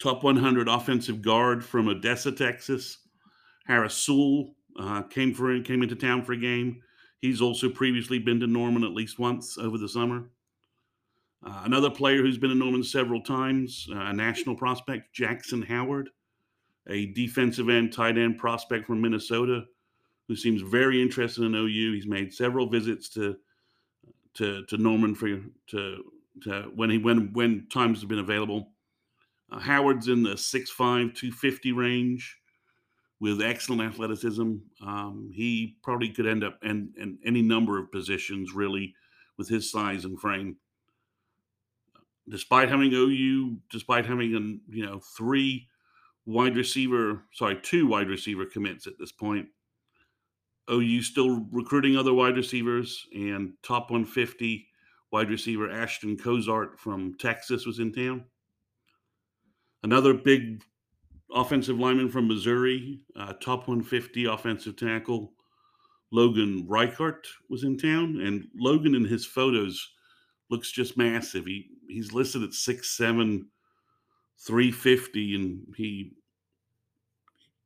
Top 0.00 0.22
100 0.22 0.68
offensive 0.68 1.22
guard 1.22 1.64
from 1.64 1.88
Odessa, 1.88 2.30
Texas, 2.30 2.98
Harris 3.66 3.94
Sewell 3.94 4.54
uh, 4.78 5.02
came 5.02 5.34
for 5.34 5.60
came 5.60 5.82
into 5.82 5.96
town 5.96 6.24
for 6.24 6.32
a 6.32 6.36
game. 6.36 6.80
He's 7.20 7.40
also 7.40 7.68
previously 7.68 8.18
been 8.18 8.40
to 8.40 8.46
Norman 8.46 8.84
at 8.84 8.92
least 8.92 9.18
once 9.18 9.58
over 9.58 9.76
the 9.76 9.88
summer. 9.88 10.30
Uh, 11.44 11.62
another 11.64 11.90
player 11.90 12.22
who's 12.22 12.38
been 12.38 12.50
to 12.50 12.56
Norman 12.56 12.82
several 12.82 13.20
times, 13.20 13.88
uh, 13.92 13.98
a 13.98 14.12
national 14.12 14.56
prospect, 14.56 15.12
Jackson 15.12 15.62
Howard, 15.62 16.10
a 16.88 17.06
defensive 17.06 17.68
end, 17.68 17.92
tight 17.92 18.18
end 18.18 18.38
prospect 18.38 18.86
from 18.86 19.00
Minnesota, 19.00 19.64
who 20.26 20.36
seems 20.36 20.62
very 20.62 21.00
interested 21.00 21.44
in 21.44 21.54
OU. 21.54 21.92
He's 21.92 22.06
made 22.06 22.32
several 22.32 22.68
visits 22.68 23.08
to 23.10 23.36
to 24.34 24.64
to 24.66 24.76
Norman 24.76 25.14
for 25.14 25.28
to 25.68 26.04
to 26.42 26.72
when 26.74 26.90
he 26.90 26.98
when 26.98 27.32
when 27.32 27.66
times 27.68 28.00
have 28.00 28.08
been 28.08 28.18
available. 28.18 28.70
Uh, 29.50 29.58
Howard's 29.58 30.08
in 30.08 30.22
the 30.22 30.34
6'5", 30.34 30.68
250 30.76 31.72
range 31.72 32.38
with 33.20 33.42
excellent 33.42 33.82
athleticism. 33.82 34.54
Um, 34.84 35.30
he 35.32 35.76
probably 35.82 36.10
could 36.10 36.26
end 36.26 36.44
up 36.44 36.58
in, 36.62 36.92
in 36.98 37.18
any 37.24 37.42
number 37.42 37.78
of 37.78 37.90
positions 37.90 38.54
really 38.54 38.94
with 39.36 39.48
his 39.48 39.70
size 39.70 40.04
and 40.04 40.20
frame. 40.20 40.56
Despite 42.28 42.68
having 42.68 42.92
OU, 42.92 43.56
despite 43.70 44.04
having 44.04 44.34
an, 44.34 44.60
you 44.68 44.84
know 44.84 45.00
three 45.16 45.66
wide 46.26 46.56
receiver, 46.56 47.22
sorry, 47.32 47.58
two 47.62 47.86
wide 47.86 48.08
receiver 48.08 48.44
commits 48.44 48.86
at 48.86 48.98
this 48.98 49.12
point. 49.12 49.46
OU 50.70 51.00
still 51.00 51.46
recruiting 51.50 51.96
other 51.96 52.12
wide 52.12 52.36
receivers, 52.36 53.06
and 53.14 53.54
top 53.62 53.90
150 53.90 54.66
wide 55.10 55.30
receiver 55.30 55.70
Ashton 55.70 56.18
Cozart 56.18 56.78
from 56.78 57.16
Texas 57.18 57.64
was 57.64 57.78
in 57.78 57.92
town. 57.92 58.24
Another 59.82 60.12
big 60.12 60.62
offensive 61.32 61.78
lineman 61.78 62.08
from 62.10 62.28
Missouri, 62.28 63.00
uh, 63.16 63.34
top 63.34 63.68
150 63.68 64.24
offensive 64.26 64.76
tackle 64.76 65.32
Logan 66.10 66.64
Reichert 66.66 67.26
was 67.48 67.64
in 67.64 67.76
town, 67.76 68.20
and 68.20 68.48
Logan 68.56 68.94
in 68.94 69.04
his 69.04 69.26
photos 69.26 69.90
looks 70.50 70.70
just 70.70 70.96
massive. 70.96 71.44
He 71.44 71.68
he's 71.88 72.12
listed 72.12 72.42
at 72.42 72.50
6'7", 72.50 73.44
350, 74.38 75.34
and 75.34 75.74
he 75.76 76.12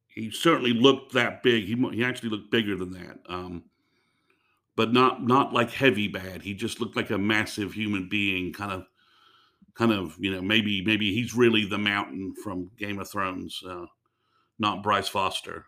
he 0.09 0.31
certainly 0.31 0.73
looked 0.73 1.13
that 1.13 1.43
big. 1.43 1.65
He 1.67 1.77
he 1.93 2.05
actually 2.05 2.31
looked 2.31 2.51
bigger 2.51 2.77
than 2.77 2.93
that, 2.93 3.19
um, 3.29 3.65
but 4.77 4.93
not 4.93 5.25
not 5.25 5.53
like 5.53 5.71
heavy 5.71 6.09
bad. 6.09 6.43
He 6.43 6.55
just 6.55 6.81
looked 6.81 6.97
like 6.97 7.11
a 7.11 7.19
massive 7.19 7.73
human 7.73 8.09
being, 8.09 8.53
kind 8.53 8.73
of 8.73 8.87
kind 9.75 9.93
of 9.93 10.17
you 10.19 10.31
know 10.31 10.43
maybe 10.43 10.85
maybe 10.85 11.13
he's 11.13 11.35
really 11.35 11.65
the 11.65 11.79
mountain 11.79 12.35
from 12.43 12.71
Game 12.79 12.99
of 12.99 13.11
Thrones, 13.11 13.61
uh, 13.69 13.87
not 14.59 14.83
Bryce 14.83 15.09
Foster. 15.09 15.67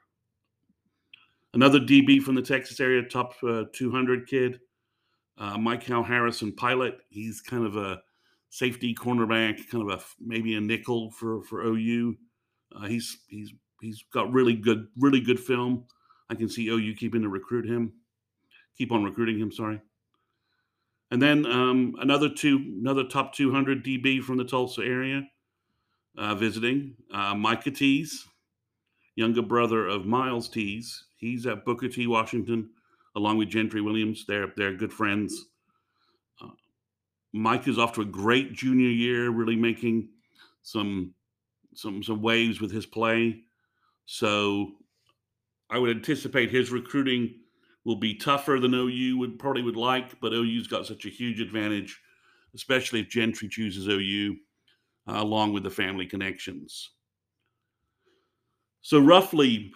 Another 1.53 1.79
DB 1.79 2.21
from 2.21 2.35
the 2.35 2.43
Texas 2.43 2.81
area, 2.81 3.03
top 3.03 3.35
uh, 3.47 3.65
200 3.73 4.27
kid, 4.27 4.59
uh, 5.39 5.57
Michael 5.57 6.03
Harrison 6.03 6.51
Pilot. 6.51 6.99
He's 7.11 7.41
kind 7.41 7.65
of 7.65 7.77
a 7.77 8.03
safety 8.51 8.95
cornerback, 8.95 9.69
kind 9.71 9.89
of 9.89 10.01
a 10.01 10.03
maybe 10.21 10.55
a 10.57 10.61
nickel 10.61 11.11
for 11.13 11.43
for 11.43 11.63
OU. 11.63 12.17
Uh, 12.75 12.87
he's 12.87 13.19
he's 13.29 13.53
he's 13.81 14.05
got 14.13 14.33
really 14.33 14.55
good 14.55 14.89
really 14.99 15.21
good 15.21 15.39
film. 15.39 15.85
I 16.31 16.35
can 16.35 16.49
see 16.49 16.69
OU 16.69 16.95
keeping 16.97 17.23
to 17.23 17.29
recruit 17.29 17.67
him, 17.67 17.93
keep 18.77 18.93
on 18.93 19.05
recruiting 19.05 19.39
him. 19.39 19.53
Sorry. 19.53 19.81
And 21.11 21.21
then 21.21 21.47
um, 21.47 21.95
another 22.01 22.29
two, 22.29 22.57
another 22.81 23.05
top 23.05 23.35
200 23.35 23.85
DB 23.85 24.23
from 24.23 24.37
the 24.37 24.45
Tulsa 24.45 24.83
area 24.83 25.23
uh, 26.17 26.35
visiting. 26.35 26.95
Uh, 27.13 27.35
Micah 27.35 27.71
Tease, 27.71 28.27
younger 29.17 29.43
brother 29.43 29.87
of 29.87 30.07
Miles 30.07 30.49
Tease. 30.49 31.05
He's 31.17 31.47
at 31.47 31.65
Booker 31.65 31.89
T. 31.89 32.07
Washington, 32.07 32.71
along 33.17 33.39
with 33.39 33.49
Gentry 33.49 33.81
Williams. 33.81 34.25
They're 34.27 34.53
they're 34.57 34.75
good 34.75 34.93
friends. 34.93 35.47
Uh, 36.41 36.49
Mike 37.33 37.69
is 37.69 37.79
off 37.79 37.93
to 37.95 38.03
a 38.03 38.07
great 38.07 38.53
junior 38.53 38.91
year, 38.91 39.31
really 39.31 39.57
making 39.57 40.09
some 40.63 41.15
some 41.75 42.03
some 42.03 42.23
waves 42.23 42.61
with 42.61 42.73
his 42.73 42.87
play. 42.87 43.43
So 44.07 44.73
I 45.71 45.79
would 45.79 45.97
anticipate 45.97 46.51
his 46.51 46.71
recruiting 46.71 47.41
will 47.85 47.97
be 47.97 48.15
tougher 48.15 48.59
than 48.61 48.75
OU 48.75 49.19
would 49.19 49.39
probably 49.39 49.63
would 49.63 49.77
like, 49.77 50.19
but 50.21 50.33
OU's 50.33 50.67
got 50.67 50.87
such 50.87 51.05
a 51.05 51.11
huge 51.11 51.41
advantage, 51.41 52.01
especially 52.55 53.01
if 53.01 53.09
Gentry 53.09 53.49
chooses 53.49 53.89
OU, 53.89 54.37
uh, 55.09 55.17
along 55.17 55.53
with 55.53 55.63
the 55.63 55.71
family 55.71 56.07
connections. 56.07 56.91
So 58.81 58.99
roughly 58.99 59.73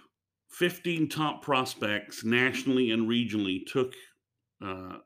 15 0.50 1.08
top 1.08 1.42
prospects 1.42 2.24
nationally 2.24 2.90
and 2.90 3.08
regionally 3.08 3.64
took 3.66 3.94
uh, 4.64 4.98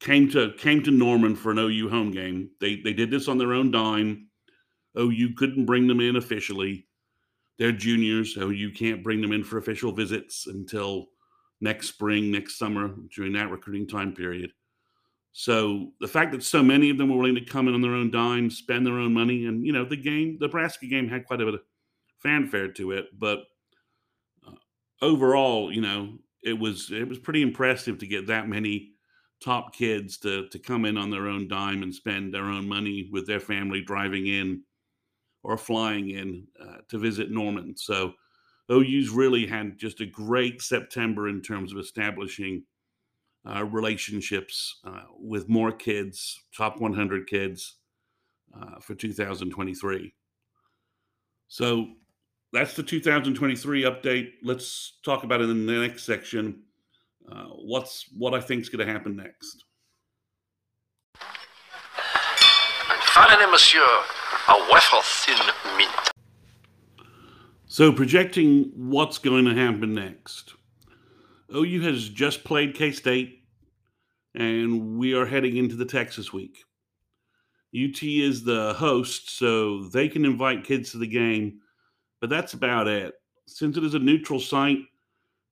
came 0.00 0.30
to 0.30 0.52
came 0.58 0.82
to 0.82 0.90
Norman 0.90 1.34
for 1.34 1.50
an 1.50 1.58
OU 1.58 1.88
home 1.88 2.10
game. 2.10 2.50
They 2.60 2.76
they 2.76 2.92
did 2.92 3.10
this 3.10 3.28
on 3.28 3.38
their 3.38 3.52
own 3.52 3.70
dime. 3.70 4.28
OU 4.98 5.34
couldn't 5.36 5.66
bring 5.66 5.86
them 5.86 6.00
in 6.00 6.16
officially. 6.16 6.86
They're 7.58 7.72
juniors. 7.72 8.36
OU 8.36 8.72
can't 8.72 9.02
bring 9.02 9.20
them 9.20 9.32
in 9.32 9.44
for 9.44 9.58
official 9.58 9.92
visits 9.92 10.46
until 10.46 11.08
next 11.60 11.88
spring, 11.88 12.30
next 12.30 12.58
summer, 12.58 12.94
during 13.14 13.32
that 13.34 13.50
recruiting 13.50 13.86
time 13.86 14.12
period. 14.14 14.52
So 15.32 15.92
the 16.00 16.08
fact 16.08 16.32
that 16.32 16.42
so 16.42 16.62
many 16.62 16.90
of 16.90 16.98
them 16.98 17.08
were 17.08 17.16
willing 17.16 17.36
to 17.36 17.44
come 17.44 17.68
in 17.68 17.74
on 17.74 17.82
their 17.82 17.94
own 17.94 18.10
dime, 18.10 18.50
spend 18.50 18.84
their 18.84 18.98
own 18.98 19.14
money, 19.14 19.46
and 19.46 19.64
you 19.64 19.72
know 19.72 19.84
the 19.84 19.96
game, 19.96 20.36
the 20.40 20.46
Nebraska 20.46 20.86
game 20.86 21.08
had 21.08 21.26
quite 21.26 21.40
a 21.40 21.44
bit 21.44 21.54
of 21.54 21.60
fanfare 22.18 22.68
to 22.72 22.92
it, 22.92 23.06
but 23.18 23.40
uh, 24.46 24.52
overall, 25.02 25.72
you 25.72 25.80
know, 25.80 26.18
it 26.42 26.58
was 26.58 26.90
it 26.90 27.08
was 27.08 27.18
pretty 27.18 27.42
impressive 27.42 27.98
to 27.98 28.06
get 28.06 28.26
that 28.26 28.48
many 28.48 28.92
top 29.40 29.74
kids 29.74 30.18
to 30.18 30.48
to 30.48 30.58
come 30.58 30.84
in 30.84 30.96
on 30.98 31.10
their 31.10 31.28
own 31.28 31.46
dime 31.48 31.82
and 31.82 31.94
spend 31.94 32.34
their 32.34 32.44
own 32.44 32.68
money 32.68 33.08
with 33.12 33.26
their 33.26 33.40
family 33.40 33.82
driving 33.82 34.26
in 34.26 34.62
or 35.42 35.56
flying 35.56 36.10
in 36.10 36.46
uh, 36.60 36.78
to 36.88 36.98
visit 36.98 37.30
Norman. 37.30 37.76
So 37.76 38.12
OU's 38.70 39.10
really 39.10 39.46
had 39.46 39.78
just 39.78 40.00
a 40.00 40.06
great 40.06 40.62
September 40.62 41.28
in 41.28 41.42
terms 41.42 41.72
of 41.72 41.78
establishing 41.78 42.64
uh, 43.48 43.64
relationships 43.64 44.80
uh, 44.84 45.02
with 45.18 45.48
more 45.48 45.72
kids, 45.72 46.40
top 46.56 46.80
100 46.80 47.26
kids 47.26 47.76
uh, 48.54 48.78
for 48.80 48.94
2023. 48.94 50.14
So 51.48 51.88
that's 52.52 52.74
the 52.74 52.82
2023 52.82 53.82
update. 53.82 54.30
Let's 54.42 54.98
talk 55.04 55.24
about 55.24 55.40
it 55.40 55.50
in 55.50 55.66
the 55.66 55.72
next 55.72 56.04
section. 56.04 56.62
Uh, 57.30 57.44
what's 57.44 58.06
what 58.16 58.34
I 58.34 58.40
think 58.40 58.62
is 58.62 58.68
going 58.68 58.86
to 58.86 58.92
happen 58.92 59.16
next. 59.16 59.64
Finally, 63.12 63.50
monsieur, 63.50 63.80
a 63.80 64.54
wafer 64.70 65.00
thin 65.02 65.36
mint. 65.76 66.19
So, 67.72 67.92
projecting 67.92 68.72
what's 68.74 69.18
going 69.18 69.44
to 69.44 69.54
happen 69.54 69.94
next. 69.94 70.54
OU 71.54 71.82
has 71.82 72.08
just 72.08 72.42
played 72.42 72.74
K 72.74 72.90
State, 72.90 73.44
and 74.34 74.98
we 74.98 75.14
are 75.14 75.24
heading 75.24 75.56
into 75.56 75.76
the 75.76 75.84
Texas 75.84 76.32
week. 76.32 76.64
UT 77.72 78.02
is 78.02 78.42
the 78.42 78.74
host, 78.76 79.30
so 79.38 79.84
they 79.84 80.08
can 80.08 80.24
invite 80.24 80.64
kids 80.64 80.90
to 80.90 80.98
the 80.98 81.06
game, 81.06 81.60
but 82.20 82.28
that's 82.28 82.54
about 82.54 82.88
it. 82.88 83.14
Since 83.46 83.76
it 83.76 83.84
is 83.84 83.94
a 83.94 84.00
neutral 84.00 84.40
site, 84.40 84.80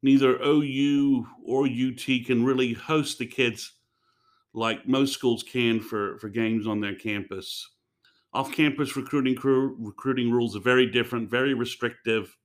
neither 0.02 0.42
OU 0.42 1.24
or 1.44 1.68
UT 1.68 2.04
can 2.26 2.44
really 2.44 2.72
host 2.72 3.20
the 3.20 3.26
kids 3.26 3.74
like 4.54 4.88
most 4.88 5.12
schools 5.12 5.44
can 5.44 5.78
for, 5.78 6.18
for 6.18 6.28
games 6.28 6.66
on 6.66 6.81
their 6.81 6.96
campus 6.96 7.64
off-campus 8.38 8.94
recruiting 8.94 9.35
crew 9.35 9.74
recruiting 9.81 10.31
rules 10.31 10.55
are 10.55 10.61
very 10.61 10.87
different, 10.87 11.29
very 11.29 11.55
restrictive. 11.55 12.37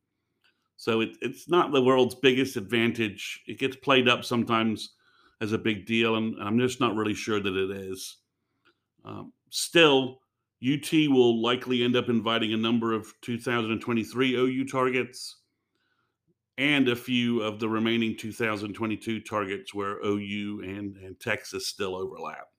So 0.76 1.02
it, 1.02 1.12
it's 1.22 1.48
not 1.48 1.72
the 1.72 1.84
world's 1.84 2.16
biggest 2.16 2.58
advantage. 2.58 3.44
It 3.46 3.60
gets 3.60 3.76
played 3.76 4.10
up 4.10 4.26
sometimes 4.26 4.96
as 5.40 5.52
a 5.52 5.58
big 5.60 5.86
deal, 5.86 6.16
and 6.16 6.36
I'm 6.42 6.58
just 6.58 6.80
not 6.80 6.96
really 6.96 7.14
sure 7.14 7.40
that 7.40 7.56
it 7.56 7.70
is. 7.70 8.18
Um, 9.06 9.34
still, 9.52 10.22
UT 10.68 10.92
will 10.92 11.40
likely 11.44 11.84
end 11.84 11.96
up 11.96 12.10
inviting 12.10 12.54
a 12.54 12.58
number 12.58 12.94
of 12.94 13.14
2023 13.22 14.36
OU 14.36 14.68
targets 14.68 15.42
and 16.58 16.90
a 16.90 16.96
few 16.96 17.44
of 17.44 17.60
the 17.60 17.70
remaining 17.70 18.18
2022 18.18 19.20
targets 19.20 19.76
where 19.76 20.04
OU 20.04 20.64
and, 20.64 20.98
and 20.98 21.20
Texas 21.20 21.68
still 21.68 21.96
overlap. 21.96 22.53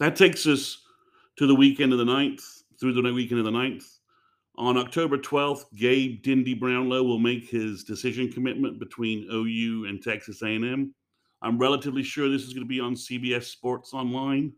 That 0.00 0.16
takes 0.16 0.46
us 0.46 0.82
to 1.36 1.46
the 1.46 1.54
weekend 1.54 1.92
of 1.92 1.98
the 1.98 2.04
9th, 2.04 2.62
through 2.80 2.94
the 2.94 3.12
weekend 3.12 3.40
of 3.40 3.44
the 3.46 3.52
9th. 3.52 3.84
On 4.56 4.76
October 4.76 5.18
12th, 5.18 5.64
Gabe 5.76 6.22
Dindy 6.22 6.54
Brownlow 6.54 7.02
will 7.02 7.18
make 7.18 7.48
his 7.48 7.82
decision 7.82 8.30
commitment 8.30 8.78
between 8.78 9.28
OU 9.32 9.86
and 9.88 10.02
Texas 10.02 10.42
A&M. 10.42 10.94
I'm 11.42 11.58
relatively 11.58 12.02
sure 12.02 12.28
this 12.28 12.42
is 12.42 12.52
going 12.52 12.64
to 12.64 12.68
be 12.68 12.80
on 12.80 12.94
CBS 12.94 13.44
Sports 13.44 13.92
Online, 13.92 14.52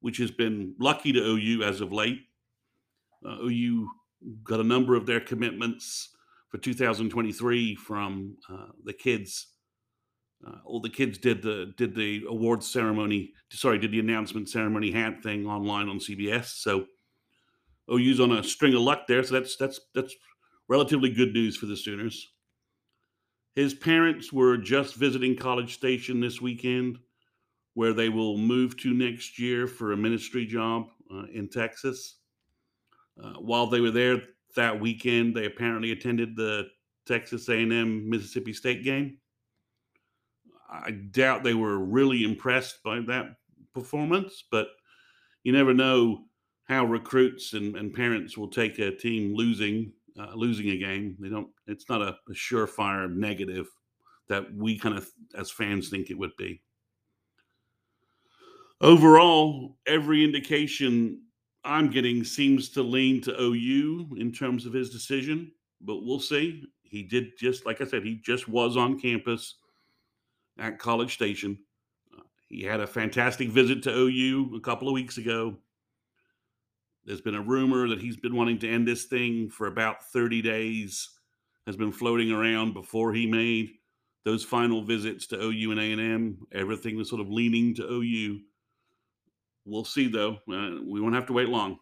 which 0.00 0.18
has 0.18 0.30
been 0.30 0.74
lucky 0.78 1.12
to 1.12 1.20
OU 1.20 1.62
as 1.62 1.80
of 1.80 1.92
late. 1.92 2.20
Uh, 3.26 3.38
OU 3.42 3.88
got 4.42 4.60
a 4.60 4.64
number 4.64 4.94
of 4.96 5.06
their 5.06 5.20
commitments 5.20 6.10
for 6.50 6.58
2023 6.58 7.74
from 7.74 8.36
uh, 8.52 8.66
the 8.84 8.92
kids 8.92 9.53
uh, 10.46 10.56
all 10.64 10.80
the 10.80 10.90
kids 10.90 11.18
did 11.18 11.42
the 11.42 11.72
did 11.76 11.94
the 11.94 12.24
awards 12.28 12.70
ceremony. 12.70 13.32
Sorry, 13.50 13.78
did 13.78 13.92
the 13.92 14.00
announcement 14.00 14.48
ceremony 14.48 14.90
hat 14.90 15.22
thing 15.22 15.46
online 15.46 15.88
on 15.88 15.98
CBS. 15.98 16.46
So 16.46 16.86
OU's 17.90 18.20
on 18.20 18.32
a 18.32 18.44
string 18.44 18.74
of 18.74 18.80
luck 18.80 19.06
there, 19.06 19.22
so 19.22 19.34
that's 19.34 19.56
that's 19.56 19.80
that's 19.94 20.14
relatively 20.68 21.10
good 21.10 21.32
news 21.32 21.56
for 21.56 21.66
the 21.66 21.76
Sooners. 21.76 22.30
His 23.54 23.72
parents 23.72 24.32
were 24.32 24.56
just 24.56 24.96
visiting 24.96 25.36
College 25.36 25.74
Station 25.74 26.20
this 26.20 26.40
weekend, 26.40 26.98
where 27.74 27.92
they 27.92 28.08
will 28.08 28.36
move 28.36 28.76
to 28.78 28.92
next 28.92 29.38
year 29.38 29.66
for 29.66 29.92
a 29.92 29.96
ministry 29.96 30.44
job 30.44 30.88
uh, 31.12 31.24
in 31.32 31.48
Texas. 31.48 32.16
Uh, 33.22 33.34
while 33.34 33.68
they 33.68 33.80
were 33.80 33.92
there 33.92 34.20
that 34.56 34.80
weekend, 34.80 35.36
they 35.36 35.46
apparently 35.46 35.92
attended 35.92 36.34
the 36.34 36.64
Texas 37.06 37.48
A&M 37.48 38.10
Mississippi 38.10 38.52
State 38.52 38.82
game. 38.82 39.18
I 40.84 40.90
doubt 40.90 41.42
they 41.42 41.54
were 41.54 41.78
really 41.78 42.24
impressed 42.24 42.82
by 42.82 43.00
that 43.06 43.36
performance, 43.74 44.44
but 44.50 44.68
you 45.42 45.52
never 45.52 45.74
know 45.74 46.24
how 46.64 46.84
recruits 46.84 47.52
and, 47.52 47.76
and 47.76 47.94
parents 47.94 48.36
will 48.36 48.48
take 48.48 48.78
a 48.78 48.94
team 48.94 49.34
losing 49.34 49.92
uh, 50.18 50.32
losing 50.34 50.70
a 50.70 50.76
game. 50.76 51.16
They 51.18 51.28
don't. 51.28 51.48
It's 51.66 51.88
not 51.88 52.00
a, 52.00 52.16
a 52.28 52.32
surefire 52.32 53.12
negative 53.12 53.66
that 54.28 54.52
we 54.54 54.78
kind 54.78 54.96
of 54.96 55.10
as 55.36 55.50
fans 55.50 55.88
think 55.88 56.10
it 56.10 56.18
would 56.18 56.36
be. 56.36 56.62
Overall, 58.80 59.76
every 59.86 60.24
indication 60.24 61.20
I'm 61.64 61.90
getting 61.90 62.24
seems 62.24 62.68
to 62.70 62.82
lean 62.82 63.20
to 63.22 63.40
OU 63.40 64.16
in 64.18 64.32
terms 64.32 64.66
of 64.66 64.72
his 64.72 64.90
decision, 64.90 65.50
but 65.80 66.04
we'll 66.04 66.20
see. 66.20 66.64
He 66.82 67.02
did 67.02 67.36
just 67.38 67.66
like 67.66 67.80
I 67.80 67.86
said, 67.86 68.04
he 68.04 68.16
just 68.16 68.48
was 68.48 68.76
on 68.76 69.00
campus 69.00 69.56
at 70.58 70.78
College 70.78 71.14
Station. 71.14 71.58
Uh, 72.16 72.22
he 72.48 72.62
had 72.62 72.80
a 72.80 72.86
fantastic 72.86 73.48
visit 73.48 73.82
to 73.84 73.90
OU 73.90 74.54
a 74.56 74.60
couple 74.60 74.88
of 74.88 74.94
weeks 74.94 75.18
ago. 75.18 75.56
There's 77.04 77.20
been 77.20 77.34
a 77.34 77.42
rumor 77.42 77.88
that 77.88 78.00
he's 78.00 78.16
been 78.16 78.34
wanting 78.34 78.58
to 78.60 78.70
end 78.70 78.88
this 78.88 79.04
thing 79.04 79.50
for 79.50 79.66
about 79.66 80.04
30 80.12 80.40
days, 80.40 81.10
has 81.66 81.76
been 81.76 81.92
floating 81.92 82.32
around 82.32 82.72
before 82.72 83.12
he 83.12 83.26
made 83.26 83.70
those 84.24 84.42
final 84.42 84.82
visits 84.82 85.26
to 85.26 85.42
OU 85.42 85.72
and 85.72 85.80
A&M. 85.80 86.38
Everything 86.52 86.96
was 86.96 87.10
sort 87.10 87.20
of 87.20 87.30
leaning 87.30 87.74
to 87.74 87.82
OU. 87.82 88.40
We'll 89.66 89.84
see, 89.84 90.08
though. 90.08 90.38
Uh, 90.50 90.80
we 90.86 91.00
won't 91.00 91.14
have 91.14 91.26
to 91.26 91.32
wait 91.32 91.48
long. 91.48 91.78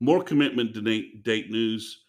More 0.00 0.22
commitment 0.24 0.72
date, 0.84 1.22
date 1.22 1.50
news. 1.50 2.01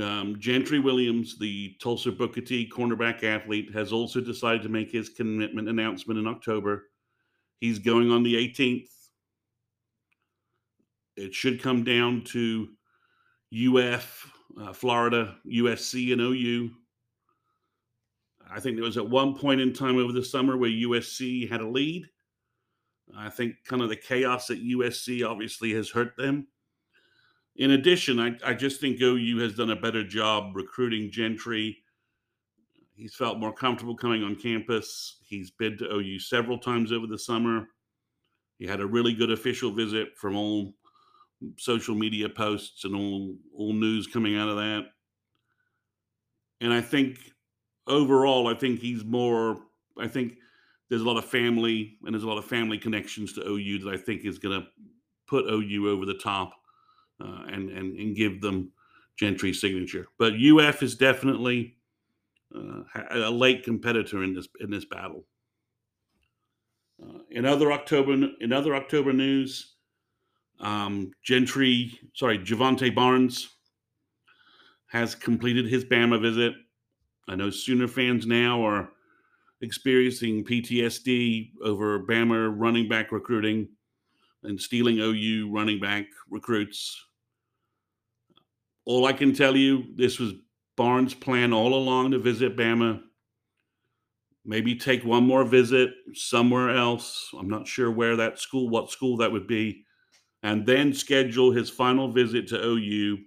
Um, 0.00 0.36
Gentry 0.38 0.78
Williams, 0.78 1.38
the 1.38 1.74
Tulsa 1.80 2.12
Booker 2.12 2.42
T 2.42 2.70
cornerback 2.70 3.22
athlete, 3.22 3.72
has 3.72 3.92
also 3.92 4.20
decided 4.20 4.62
to 4.62 4.68
make 4.68 4.90
his 4.90 5.08
commitment 5.08 5.68
announcement 5.68 6.18
in 6.18 6.26
October. 6.26 6.90
He's 7.60 7.78
going 7.78 8.10
on 8.10 8.22
the 8.22 8.34
18th. 8.34 8.88
It 11.16 11.34
should 11.34 11.62
come 11.62 11.82
down 11.82 12.24
to 12.24 12.68
UF, 13.54 14.30
uh, 14.60 14.72
Florida, 14.74 15.36
USC, 15.46 16.12
and 16.12 16.20
OU. 16.20 16.70
I 18.50 18.60
think 18.60 18.76
there 18.76 18.84
was 18.84 18.98
at 18.98 19.08
one 19.08 19.34
point 19.34 19.60
in 19.60 19.72
time 19.72 19.96
over 19.96 20.12
the 20.12 20.24
summer 20.24 20.56
where 20.56 20.70
USC 20.70 21.48
had 21.48 21.62
a 21.62 21.68
lead. 21.68 22.06
I 23.16 23.30
think 23.30 23.54
kind 23.64 23.82
of 23.82 23.88
the 23.88 23.96
chaos 23.96 24.50
at 24.50 24.58
USC 24.58 25.26
obviously 25.26 25.72
has 25.72 25.88
hurt 25.88 26.16
them. 26.16 26.48
In 27.58 27.70
addition, 27.70 28.20
I, 28.20 28.36
I 28.44 28.54
just 28.54 28.80
think 28.80 29.00
OU 29.00 29.38
has 29.38 29.54
done 29.54 29.70
a 29.70 29.76
better 29.76 30.04
job 30.04 30.54
recruiting 30.54 31.10
Gentry. 31.10 31.78
He's 32.94 33.14
felt 33.14 33.38
more 33.38 33.52
comfortable 33.52 33.96
coming 33.96 34.22
on 34.22 34.36
campus. 34.36 35.18
He's 35.26 35.50
been 35.50 35.76
to 35.78 35.94
OU 35.94 36.18
several 36.18 36.58
times 36.58 36.92
over 36.92 37.06
the 37.06 37.18
summer. 37.18 37.68
He 38.58 38.66
had 38.66 38.80
a 38.80 38.86
really 38.86 39.14
good 39.14 39.30
official 39.30 39.70
visit 39.70 40.08
from 40.16 40.36
all 40.36 40.74
social 41.58 41.94
media 41.94 42.28
posts 42.28 42.84
and 42.84 42.94
all 42.94 43.36
all 43.54 43.72
news 43.72 44.06
coming 44.06 44.36
out 44.36 44.48
of 44.48 44.56
that. 44.56 44.84
And 46.60 46.72
I 46.72 46.80
think 46.80 47.18
overall, 47.86 48.48
I 48.48 48.54
think 48.54 48.80
he's 48.80 49.04
more. 49.04 49.58
I 49.98 50.08
think 50.08 50.34
there's 50.88 51.02
a 51.02 51.06
lot 51.06 51.18
of 51.18 51.24
family 51.24 51.98
and 52.04 52.14
there's 52.14 52.24
a 52.24 52.28
lot 52.28 52.38
of 52.38 52.44
family 52.44 52.78
connections 52.78 53.32
to 53.34 53.46
OU 53.46 53.84
that 53.84 53.94
I 53.94 53.96
think 53.96 54.24
is 54.24 54.38
going 54.38 54.60
to 54.60 54.66
put 55.26 55.46
OU 55.46 55.90
over 55.90 56.06
the 56.06 56.18
top 56.18 56.52
uh, 57.20 57.44
and, 57.48 57.70
and 57.70 57.98
and 57.98 58.16
give 58.16 58.40
them 58.40 58.72
Gentry's 59.18 59.60
signature. 59.60 60.06
But 60.18 60.34
UF 60.34 60.82
is 60.82 60.94
definitely 60.94 61.76
uh, 62.54 62.82
a 63.10 63.30
late 63.30 63.64
competitor 63.64 64.22
in 64.22 64.34
this 64.34 64.48
in 64.60 64.70
this 64.70 64.84
battle. 64.84 65.24
Uh, 67.02 67.18
in 67.30 67.44
other 67.44 67.72
October 67.72 68.28
in 68.40 68.52
other 68.52 68.74
October 68.74 69.12
news, 69.12 69.74
um, 70.60 71.10
Gentry, 71.22 71.98
sorry, 72.14 72.38
Jovantae 72.38 72.94
Barnes 72.94 73.48
has 74.88 75.14
completed 75.14 75.66
his 75.66 75.84
Bama 75.84 76.20
visit. 76.20 76.54
I 77.28 77.34
know 77.34 77.50
Sooner 77.50 77.88
fans 77.88 78.26
now 78.26 78.64
are 78.64 78.90
experiencing 79.60 80.44
PTSD 80.44 81.50
over 81.62 82.00
Bama 82.00 82.54
running 82.56 82.88
back 82.88 83.10
recruiting 83.10 83.68
and 84.46 84.60
stealing 84.60 84.98
OU 84.98 85.50
running 85.52 85.80
back 85.80 86.06
recruits. 86.30 87.04
All 88.84 89.06
I 89.06 89.12
can 89.12 89.34
tell 89.34 89.56
you, 89.56 89.84
this 89.96 90.18
was 90.18 90.34
Barnes' 90.76 91.14
plan 91.14 91.52
all 91.52 91.74
along 91.74 92.12
to 92.12 92.18
visit 92.18 92.56
Bama. 92.56 93.00
Maybe 94.44 94.76
take 94.76 95.04
one 95.04 95.26
more 95.26 95.44
visit 95.44 95.90
somewhere 96.14 96.70
else. 96.70 97.30
I'm 97.36 97.48
not 97.48 97.66
sure 97.66 97.90
where 97.90 98.16
that 98.16 98.38
school, 98.38 98.68
what 98.68 98.90
school 98.90 99.16
that 99.16 99.32
would 99.32 99.48
be 99.48 99.86
and 100.46 100.64
then 100.64 100.94
schedule 100.94 101.50
his 101.50 101.70
final 101.70 102.08
visit 102.08 102.46
to 102.46 102.64
OU 102.64 103.18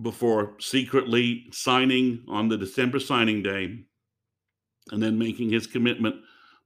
before 0.00 0.56
secretly 0.58 1.46
signing 1.52 2.24
on 2.26 2.48
the 2.48 2.56
December 2.56 2.98
signing 2.98 3.40
day 3.40 3.84
and 4.90 5.00
then 5.00 5.16
making 5.16 5.50
his 5.50 5.68
commitment 5.68 6.16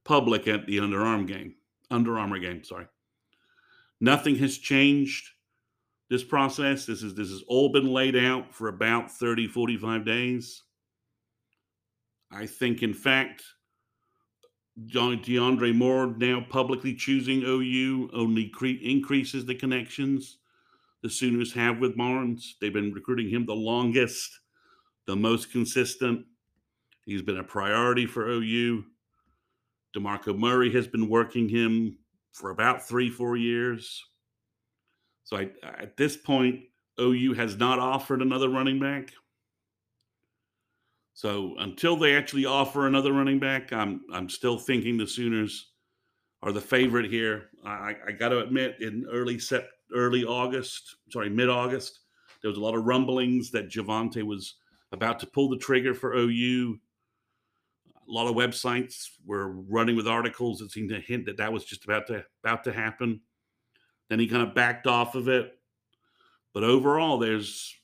public 0.05 0.49
at 0.49 0.67
the 0.67 0.79
underarm 0.79 1.27
game. 1.27 1.55
Under 1.91 2.19
Armour 2.19 2.39
game, 2.39 2.65
sorry. 2.65 2.87
Nothing 4.01 4.37
has 4.37 4.59
changed 4.59 5.29
this 6.11 6.25
process. 6.25 6.87
This 6.87 7.03
is 7.03 7.15
this 7.15 7.31
has 7.31 7.43
all 7.49 7.71
been 7.71 7.87
laid 7.87 8.17
out 8.17 8.55
for 8.55 8.69
about 8.69 9.11
30 9.11 9.49
45 9.49 10.05
days. 10.05 10.63
I 12.31 12.47
think 12.47 12.83
in 12.83 12.93
fact 12.93 13.43
DeAndre 14.79 15.75
Moore 15.75 16.15
now 16.19 16.45
publicly 16.51 16.95
choosing 16.95 17.43
OU 17.43 18.11
only 18.13 18.49
cre- 18.49 18.83
increases 18.83 19.47
the 19.47 19.55
connections 19.55 20.39
the 21.03 21.09
Sooners 21.09 21.53
have 21.55 21.79
with 21.79 21.97
Barnes. 21.97 22.57
They've 22.61 22.73
been 22.73 22.93
recruiting 22.93 23.31
him 23.31 23.47
the 23.47 23.55
longest, 23.55 24.41
the 25.07 25.17
most 25.17 25.51
consistent. 25.51 26.27
He's 27.05 27.23
been 27.23 27.39
a 27.39 27.45
priority 27.45 28.07
for 28.07 28.29
OU. 28.29 28.85
DeMarco 29.95 30.37
Murray 30.39 30.73
has 30.73 30.87
been 30.87 31.09
working 31.09 31.49
him 31.49 31.97
for 32.33 32.51
about 32.51 32.87
three, 32.87 33.11
four 33.11 33.37
years. 33.37 34.03
So 35.25 35.39
I, 35.39 35.51
at 35.63 35.97
this 35.97 36.17
point, 36.17 36.61
OU 37.01 37.35
has 37.35 37.57
not 37.57 37.79
offered 37.79 38.23
another 38.23 38.49
running 38.49 38.79
back. 38.79 39.13
So 41.15 41.55
until 41.59 41.97
they 41.97 42.15
actually 42.15 42.45
offer 42.45 42.87
another 42.87 43.13
running 43.13 43.39
back, 43.39 43.73
I'm 43.73 44.03
I'm 44.13 44.29
still 44.29 44.59
thinking 44.59 44.97
the 44.97 45.07
Sooners 45.07 45.73
are 46.43 46.53
the 46.53 46.61
favorite 46.61 47.11
here. 47.11 47.49
I, 47.65 47.95
I 48.07 48.13
got 48.13 48.29
to 48.29 48.41
admit, 48.41 48.77
in 48.81 49.07
early 49.11 49.39
set 49.39 49.67
early 49.95 50.25
August, 50.25 50.97
sorry, 51.11 51.31
mid 51.31 51.49
August, 51.49 52.01
there 52.43 52.51
was 52.51 52.59
a 52.59 52.63
lot 52.63 52.75
of 52.75 52.85
rumblings 52.85 53.51
that 53.53 53.71
Jovantae 53.71 54.23
was 54.23 54.57
about 54.93 55.19
to 55.21 55.27
pull 55.27 55.49
the 55.49 55.57
trigger 55.57 55.95
for 55.95 56.15
OU. 56.15 56.79
A 58.09 58.13
lot 58.13 58.29
of 58.29 58.37
websites 58.37 59.09
were 59.25 59.49
running 59.49 59.97
with 59.97 60.07
articles 60.07 60.59
that 60.59 60.71
seemed 60.71 60.91
to 60.91 61.01
hint 61.01 61.27
that 61.27 61.39
that 61.39 61.53
was 61.53 61.65
just 61.65 61.85
about 61.85 62.07
to 62.09 62.25
about 62.45 62.65
to 62.65 62.73
happen. 62.73 63.21
Then 64.09 64.21
he 64.21 64.29
kind 64.29 64.43
of 64.43 64.55
backed 64.55 64.87
off 64.87 65.15
of 65.15 65.29
it. 65.29 65.59
But 66.55 66.65
overall, 66.65 67.19
there's 67.19 67.75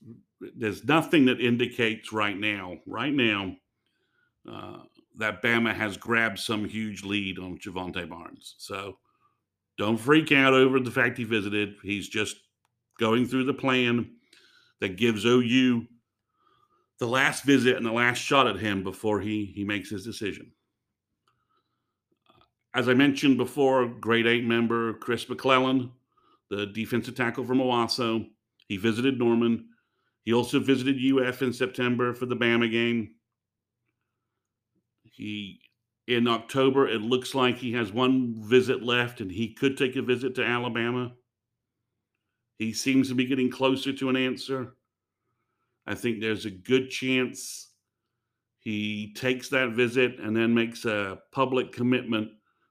there's 0.57 0.85
nothing 0.85 1.27
that 1.27 1.41
indicates 1.41 2.13
right 2.13 2.39
now, 2.39 2.79
right 2.87 3.13
now, 3.13 3.57
uh, 4.51 4.79
that 5.19 5.43
Bama 5.43 5.75
has 5.75 5.97
grabbed 5.97 6.39
some 6.39 6.65
huge 6.65 7.05
lead 7.05 7.39
on 7.39 7.59
Jovantae 7.59 8.09
Barnes. 8.09 8.55
So 8.59 8.99
don't 9.79 9.99
freak 9.99 10.33
out 10.33 10.55
over 10.55 10.81
the 10.81 10.91
fact 10.91 11.19
he 11.19 11.25
visited. 11.25 11.75
He's 11.83 12.09
just 12.09 12.37
going 12.99 13.27
through 13.27 13.45
the 13.45 13.55
plan 13.55 14.13
that 14.81 14.97
gives 14.97 15.25
OU 15.25 15.87
the 17.03 17.09
last 17.09 17.43
visit 17.43 17.77
and 17.77 17.85
the 17.85 17.91
last 17.91 18.19
shot 18.19 18.47
at 18.47 18.61
him 18.61 18.85
before 18.85 19.21
he 19.21 19.45
he 19.57 19.65
makes 19.65 19.91
his 19.91 20.05
decision. 20.05 20.53
As 22.75 22.89
I 22.89 22.95
mentioned 22.95 23.39
before, 23.39 23.89
Great 23.89 24.29
Eight 24.29 24.45
member 24.45 24.93
Chris 24.95 25.29
McClellan, 25.29 25.91
the 26.49 26.67
defensive 26.67 27.17
tackle 27.17 27.45
from 27.45 27.59
Owasso, 27.59 28.29
he 28.69 28.77
visited 28.77 29.19
Norman 29.19 29.65
he 30.25 30.33
also 30.33 30.61
visited 30.61 30.97
UF 30.97 31.43
in 31.43 31.53
September 31.53 32.15
for 32.15 32.27
the 32.27 32.37
Bama 32.37 32.71
game. 32.71 33.17
He 35.03 35.61
in 36.07 36.29
October, 36.29 36.87
it 36.87 37.03
looks 37.03 37.35
like 37.35 37.57
he 37.57 37.73
has 37.73 37.93
one 37.93 38.37
visit 38.39 38.81
left, 38.81 39.21
and 39.21 39.29
he 39.31 39.55
could 39.55 39.77
take 39.77 39.97
a 39.97 40.03
visit 40.03 40.37
to 40.37 40.45
Alabama. 40.45 41.15
He 42.61 42.73
seems 42.73 43.09
to 43.09 43.17
be 43.17 43.27
getting 43.27 43.51
closer 43.51 43.93
to 43.93 44.09
an 44.09 44.17
answer. 44.17 44.77
I 45.87 45.95
think 45.95 46.21
there's 46.21 46.47
a 46.47 46.51
good 46.51 46.91
chance 46.91 47.71
he 48.59 49.13
takes 49.15 49.49
that 49.49 49.71
visit 49.71 50.21
and 50.21 50.37
then 50.37 50.55
makes 50.55 50.85
a 50.85 51.19
public 51.33 51.73
commitment 51.73 52.29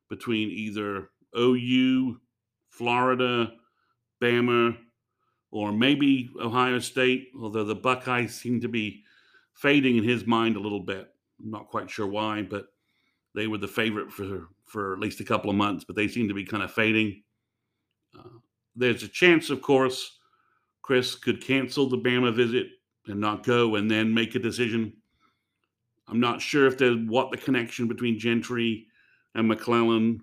between 0.09 0.49
either 0.49 1.09
OU, 1.37 2.17
Florida, 2.69 3.51
Bama, 4.21 4.77
or 5.51 5.73
maybe 5.73 6.29
Ohio 6.39 6.79
State, 6.79 7.27
although 7.39 7.65
the 7.65 7.75
Buckeyes 7.75 8.35
seem 8.35 8.61
to 8.61 8.69
be 8.69 9.03
fading 9.53 9.97
in 9.97 10.03
his 10.03 10.25
mind 10.25 10.55
a 10.55 10.61
little 10.61 10.79
bit. 10.79 11.07
I'm 11.43 11.51
not 11.51 11.67
quite 11.67 11.89
sure 11.89 12.07
why, 12.07 12.41
but 12.41 12.67
they 13.35 13.47
were 13.47 13.57
the 13.57 13.67
favorite 13.67 14.11
for, 14.11 14.47
for 14.65 14.93
at 14.93 14.99
least 14.99 15.19
a 15.19 15.25
couple 15.25 15.49
of 15.49 15.57
months, 15.57 15.83
but 15.83 15.97
they 15.97 16.07
seem 16.07 16.29
to 16.29 16.33
be 16.33 16.45
kind 16.45 16.63
of 16.63 16.71
fading. 16.71 17.23
Uh, 18.17 18.39
there's 18.77 19.03
a 19.03 19.09
chance, 19.09 19.49
of 19.49 19.61
course, 19.61 20.19
Chris 20.81 21.15
could 21.15 21.43
cancel 21.43 21.89
the 21.89 21.97
Bama 21.97 22.33
visit 22.33 22.67
and 23.07 23.19
not 23.19 23.45
go 23.45 23.75
and 23.75 23.89
then 23.89 24.13
make 24.13 24.35
a 24.35 24.39
decision. 24.39 24.93
I'm 26.07 26.19
not 26.19 26.41
sure 26.41 26.67
if 26.67 26.77
there's 26.77 26.97
what 27.07 27.31
the 27.31 27.37
connection 27.37 27.87
between 27.87 28.19
Gentry 28.19 28.87
and 29.35 29.47
McClellan 29.47 30.21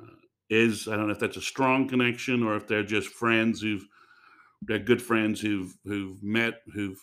uh, 0.00 0.06
is. 0.50 0.88
I 0.88 0.96
don't 0.96 1.06
know 1.06 1.12
if 1.12 1.18
that's 1.18 1.36
a 1.36 1.42
strong 1.42 1.88
connection 1.88 2.42
or 2.42 2.56
if 2.56 2.66
they're 2.66 2.82
just 2.82 3.08
friends 3.08 3.60
who've 3.60 3.86
they're 4.62 4.78
good 4.78 5.02
friends 5.02 5.40
who've 5.40 5.76
who've 5.84 6.22
met, 6.22 6.60
who've 6.72 7.00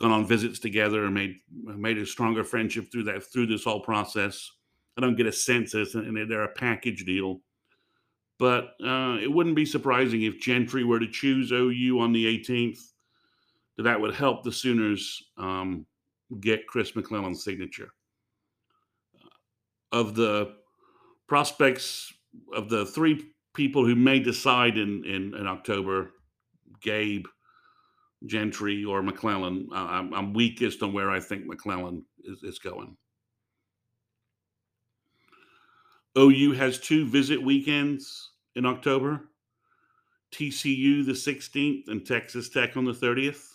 gone 0.00 0.12
on 0.12 0.26
visits 0.26 0.58
together 0.58 1.04
and 1.04 1.14
made 1.14 1.36
made 1.52 1.98
a 1.98 2.06
stronger 2.06 2.44
friendship 2.44 2.90
through 2.90 3.04
that 3.04 3.24
through 3.32 3.46
this 3.46 3.64
whole 3.64 3.80
process. 3.80 4.50
I 4.96 5.00
don't 5.00 5.16
get 5.16 5.26
a 5.26 5.32
sense 5.32 5.74
as 5.74 5.92
that 5.92 6.26
they're 6.28 6.44
a 6.44 6.52
package 6.52 7.04
deal, 7.04 7.40
but 8.38 8.74
uh, 8.84 9.18
it 9.20 9.32
wouldn't 9.32 9.56
be 9.56 9.66
surprising 9.66 10.22
if 10.22 10.40
Gentry 10.40 10.84
were 10.84 11.00
to 11.00 11.10
choose 11.10 11.50
OU 11.50 11.98
on 11.98 12.12
the 12.12 12.26
18th. 12.26 12.78
That 13.78 14.00
would 14.00 14.14
help 14.14 14.42
the 14.42 14.52
Sooners 14.52 15.22
um, 15.36 15.86
get 16.40 16.66
Chris 16.66 16.94
McClellan's 16.94 17.44
signature. 17.44 17.88
Of 19.92 20.14
the 20.14 20.56
prospects 21.26 22.12
of 22.54 22.68
the 22.68 22.86
three 22.86 23.32
people 23.54 23.84
who 23.84 23.94
may 23.94 24.18
decide 24.18 24.76
in, 24.76 25.04
in, 25.04 25.34
in 25.34 25.46
October, 25.46 26.10
Gabe, 26.80 27.26
Gentry, 28.26 28.84
or 28.84 29.02
McClellan, 29.02 29.68
I'm, 29.72 30.12
I'm, 30.14 30.32
weakest 30.32 30.82
on 30.82 30.92
where 30.92 31.10
I 31.10 31.20
think 31.20 31.46
McClellan 31.46 32.04
is, 32.24 32.42
is 32.42 32.58
going. 32.58 32.96
OU 36.16 36.52
has 36.52 36.78
two 36.78 37.06
visit 37.06 37.42
weekends 37.42 38.30
in 38.54 38.66
October 38.66 39.20
TCU 40.34 41.06
the 41.06 41.12
16th 41.12 41.88
and 41.88 42.04
Texas 42.04 42.48
Tech 42.48 42.76
on 42.76 42.84
the 42.84 42.92
30th. 42.92 43.53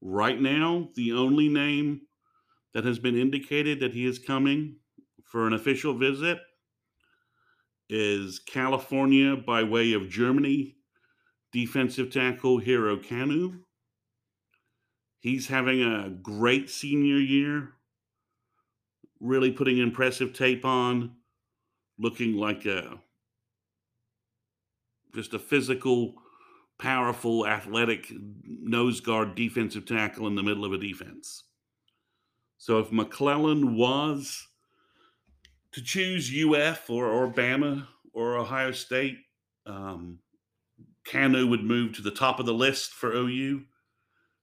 Right 0.00 0.40
now, 0.40 0.88
the 0.94 1.12
only 1.12 1.48
name 1.48 2.02
that 2.74 2.84
has 2.84 2.98
been 2.98 3.18
indicated 3.18 3.80
that 3.80 3.94
he 3.94 4.06
is 4.06 4.18
coming 4.18 4.76
for 5.24 5.46
an 5.46 5.52
official 5.52 5.94
visit 5.94 6.38
is 7.88 8.38
California 8.38 9.36
by 9.36 9.62
way 9.62 9.92
of 9.92 10.08
Germany 10.08 10.76
defensive 11.52 12.10
tackle 12.10 12.58
Hiro 12.58 12.96
Kanu. 12.96 13.60
He's 15.18 15.48
having 15.48 15.82
a 15.82 16.08
great 16.08 16.70
senior 16.70 17.18
year, 17.18 17.70
really 19.20 19.50
putting 19.50 19.78
impressive 19.78 20.32
tape 20.32 20.64
on, 20.64 21.16
looking 21.98 22.36
like 22.36 22.64
a 22.64 23.00
just 25.14 25.34
a 25.34 25.38
physical 25.38 26.14
powerful, 26.80 27.46
athletic 27.46 28.10
nose 28.44 29.00
guard 29.00 29.34
defensive 29.34 29.84
tackle 29.84 30.26
in 30.26 30.34
the 30.34 30.42
middle 30.42 30.64
of 30.64 30.72
a 30.72 30.78
defense. 30.78 31.44
So 32.56 32.78
if 32.78 32.90
McClellan 32.90 33.76
was 33.76 34.48
to 35.72 35.82
choose 35.82 36.32
UF 36.34 36.88
or, 36.90 37.06
or 37.06 37.32
Bama 37.32 37.86
or 38.12 38.36
Ohio 38.36 38.72
State, 38.72 39.18
um, 39.66 40.18
Kanu 41.06 41.48
would 41.48 41.64
move 41.64 41.92
to 41.94 42.02
the 42.02 42.10
top 42.10 42.40
of 42.40 42.46
the 42.46 42.54
list 42.54 42.92
for 42.92 43.12
OU 43.12 43.62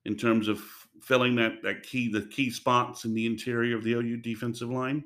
in 0.04 0.16
terms 0.16 0.48
of 0.48 0.62
filling 1.02 1.36
that 1.36 1.62
that 1.62 1.82
key 1.82 2.10
the 2.10 2.22
key 2.22 2.50
spots 2.50 3.04
in 3.04 3.14
the 3.14 3.26
interior 3.26 3.76
of 3.76 3.84
the 3.84 3.92
OU 3.92 4.18
defensive 4.18 4.70
line. 4.70 5.04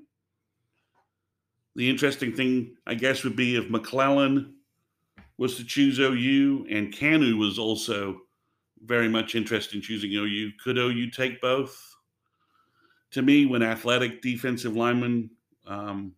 The 1.77 1.89
interesting 1.89 2.35
thing, 2.35 2.77
I 2.87 2.95
guess, 2.95 3.25
would 3.25 3.37
be 3.37 3.57
if 3.57 3.71
McClellan 3.71 4.55
was 5.43 5.57
to 5.57 5.65
choose 5.65 5.99
OU, 5.99 6.69
and 6.71 6.95
Kanu 6.95 7.37
was 7.37 7.59
also 7.59 8.21
very 8.85 9.09
much 9.09 9.35
interested 9.35 9.75
in 9.75 9.83
choosing 9.83 10.13
OU. 10.13 10.53
Could 10.63 10.79
OU 10.79 11.11
take 11.11 11.41
both? 11.41 11.97
To 13.11 13.23
me, 13.23 13.47
when 13.47 13.61
athletic 13.61 14.23
defensive 14.23 14.77
linemen, 14.77 15.31
um, 15.67 16.13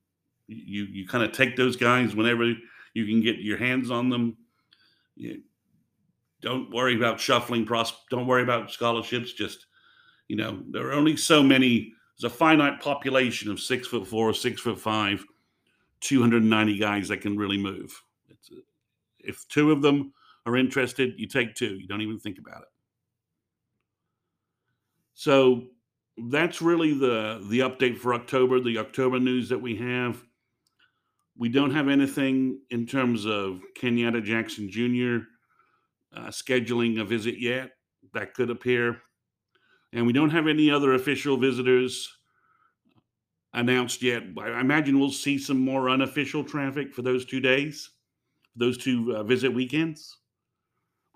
you 0.47 0.85
you 0.85 1.09
kind 1.09 1.25
of 1.25 1.33
take 1.33 1.57
those 1.57 1.75
guys 1.75 2.15
whenever 2.15 2.53
you 2.93 3.07
can 3.07 3.23
get 3.23 3.39
your 3.39 3.57
hands 3.57 3.91
on 3.91 4.11
them. 4.11 4.37
You 5.17 5.41
don't 6.43 6.71
worry 6.71 6.95
about 6.95 7.19
shuffling 7.19 7.65
pros. 7.65 7.95
Don't 8.11 8.27
worry 8.27 8.43
about 8.43 8.71
scholarships. 8.71 9.33
Just 9.33 9.65
you 10.29 10.37
know, 10.37 10.63
there 10.69 10.87
are 10.89 10.93
only 10.93 11.17
so 11.17 11.43
many. 11.43 11.95
There's 12.21 12.31
a 12.31 12.37
finite 12.37 12.79
population 12.79 13.51
of 13.51 13.59
six 13.59 13.89
foot 13.89 14.07
four, 14.07 14.35
six 14.35 14.61
foot 14.61 14.79
five, 14.79 15.25
290 16.01 16.77
guys 16.77 17.09
that 17.09 17.23
can 17.23 17.39
really 17.39 17.59
move. 17.59 17.91
It's 18.29 18.51
if 19.25 19.47
two 19.49 19.73
of 19.73 19.83
them 19.83 20.13
are 20.47 20.57
interested, 20.57 21.15
you 21.17 21.27
take 21.27 21.55
two. 21.55 21.75
You 21.77 21.87
don't 21.87 22.03
even 22.03 22.19
think 22.19 22.39
about 22.39 22.63
it. 22.63 22.69
So 25.15 25.65
that's 26.17 26.61
really 26.61 26.93
the 26.93 27.45
the 27.49 27.61
update 27.61 27.99
for 27.99 28.15
October, 28.15 28.61
the 28.61 28.79
October 28.79 29.19
news 29.19 29.49
that 29.49 29.61
we 29.61 29.77
have. 29.77 30.23
We 31.37 31.49
don't 31.49 31.73
have 31.75 31.89
anything 31.89 32.61
in 32.71 32.87
terms 32.87 33.27
of 33.27 33.61
Kenyatta 33.81 34.23
Jackson 34.23 34.71
Jr. 34.71 35.27
Uh, 36.17 36.29
scheduling 36.29 37.01
a 37.01 37.05
visit 37.05 37.41
yet. 37.41 37.71
That 38.13 38.35
could 38.35 38.51
appear. 38.51 39.01
And 39.93 40.07
we 40.07 40.13
don't 40.13 40.31
have 40.31 40.47
any 40.47 40.71
other 40.71 40.95
official 40.95 41.37
visitors 41.37 42.09
announced 43.53 44.03
yet. 44.03 44.23
I 44.39 44.61
imagine 44.61 44.99
we'll 44.99 45.11
see 45.11 45.39
some 45.39 45.59
more 45.59 45.89
unofficial 45.89 46.45
traffic 46.45 46.93
for 46.93 47.03
those 47.03 47.25
two 47.25 47.41
days 47.41 47.91
those 48.57 48.79
two 48.79 49.15
uh, 49.17 49.23
visit 49.23 49.53
weekends. 49.53 50.19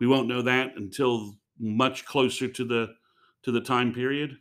We 0.00 0.06
won't 0.06 0.28
know 0.28 0.42
that 0.42 0.76
until 0.76 1.34
much 1.58 2.04
closer 2.04 2.48
to 2.48 2.64
the 2.64 2.94
to 3.42 3.52
the 3.52 3.60
time 3.60 3.92
period. 3.92 4.36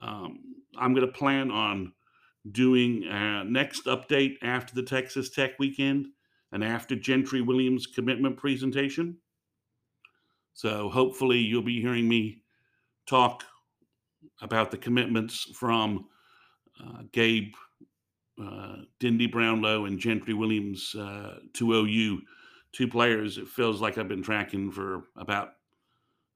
Um, 0.00 0.56
I'm 0.78 0.94
going 0.94 1.06
to 1.06 1.12
plan 1.12 1.50
on 1.50 1.92
doing 2.50 3.04
a 3.04 3.44
next 3.44 3.84
update 3.86 4.36
after 4.42 4.74
the 4.74 4.82
Texas 4.82 5.30
Tech 5.30 5.58
weekend 5.58 6.06
and 6.50 6.64
after 6.64 6.96
Gentry 6.96 7.40
Williams' 7.40 7.86
commitment 7.86 8.36
presentation. 8.36 9.16
So 10.54 10.90
hopefully 10.90 11.38
you'll 11.38 11.62
be 11.62 11.80
hearing 11.80 12.08
me 12.08 12.42
talk 13.06 13.44
about 14.40 14.70
the 14.70 14.76
commitments 14.76 15.50
from 15.54 16.06
uh, 16.82 17.02
Gabe 17.12 17.52
uh, 17.52 17.71
Dindy 18.98 19.26
Brownlow 19.26 19.86
and 19.86 19.98
Gentry 19.98 20.34
Williams 20.34 20.94
uh, 20.94 21.38
to 21.54 21.74
OU, 21.74 22.22
two 22.72 22.88
players 22.88 23.38
it 23.38 23.48
feels 23.48 23.80
like 23.80 23.98
I've 23.98 24.08
been 24.08 24.22
tracking 24.22 24.70
for 24.70 25.04
about 25.16 25.50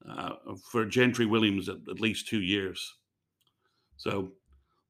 uh, 0.08 0.34
for 0.70 0.84
Gentry 0.84 1.26
Williams 1.26 1.68
at, 1.68 1.78
at 1.90 2.00
least 2.00 2.28
two 2.28 2.40
years. 2.40 2.94
So 3.96 4.32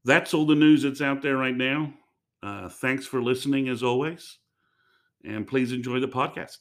that's 0.05 0.35
all 0.35 0.47
the 0.47 0.55
news 0.55 0.83
that's 0.83 1.01
out 1.01 1.23
there 1.23 1.37
right 1.37 1.57
now. 1.57 1.95
Uh, 2.43 2.69
thanks 2.69 3.07
for 3.07 3.23
listening 3.23 3.69
as 3.69 3.83
always, 3.83 4.39
and 5.25 5.47
please 5.47 5.73
enjoy 5.73 6.01
the 6.01 6.09
podcast. 6.09 6.59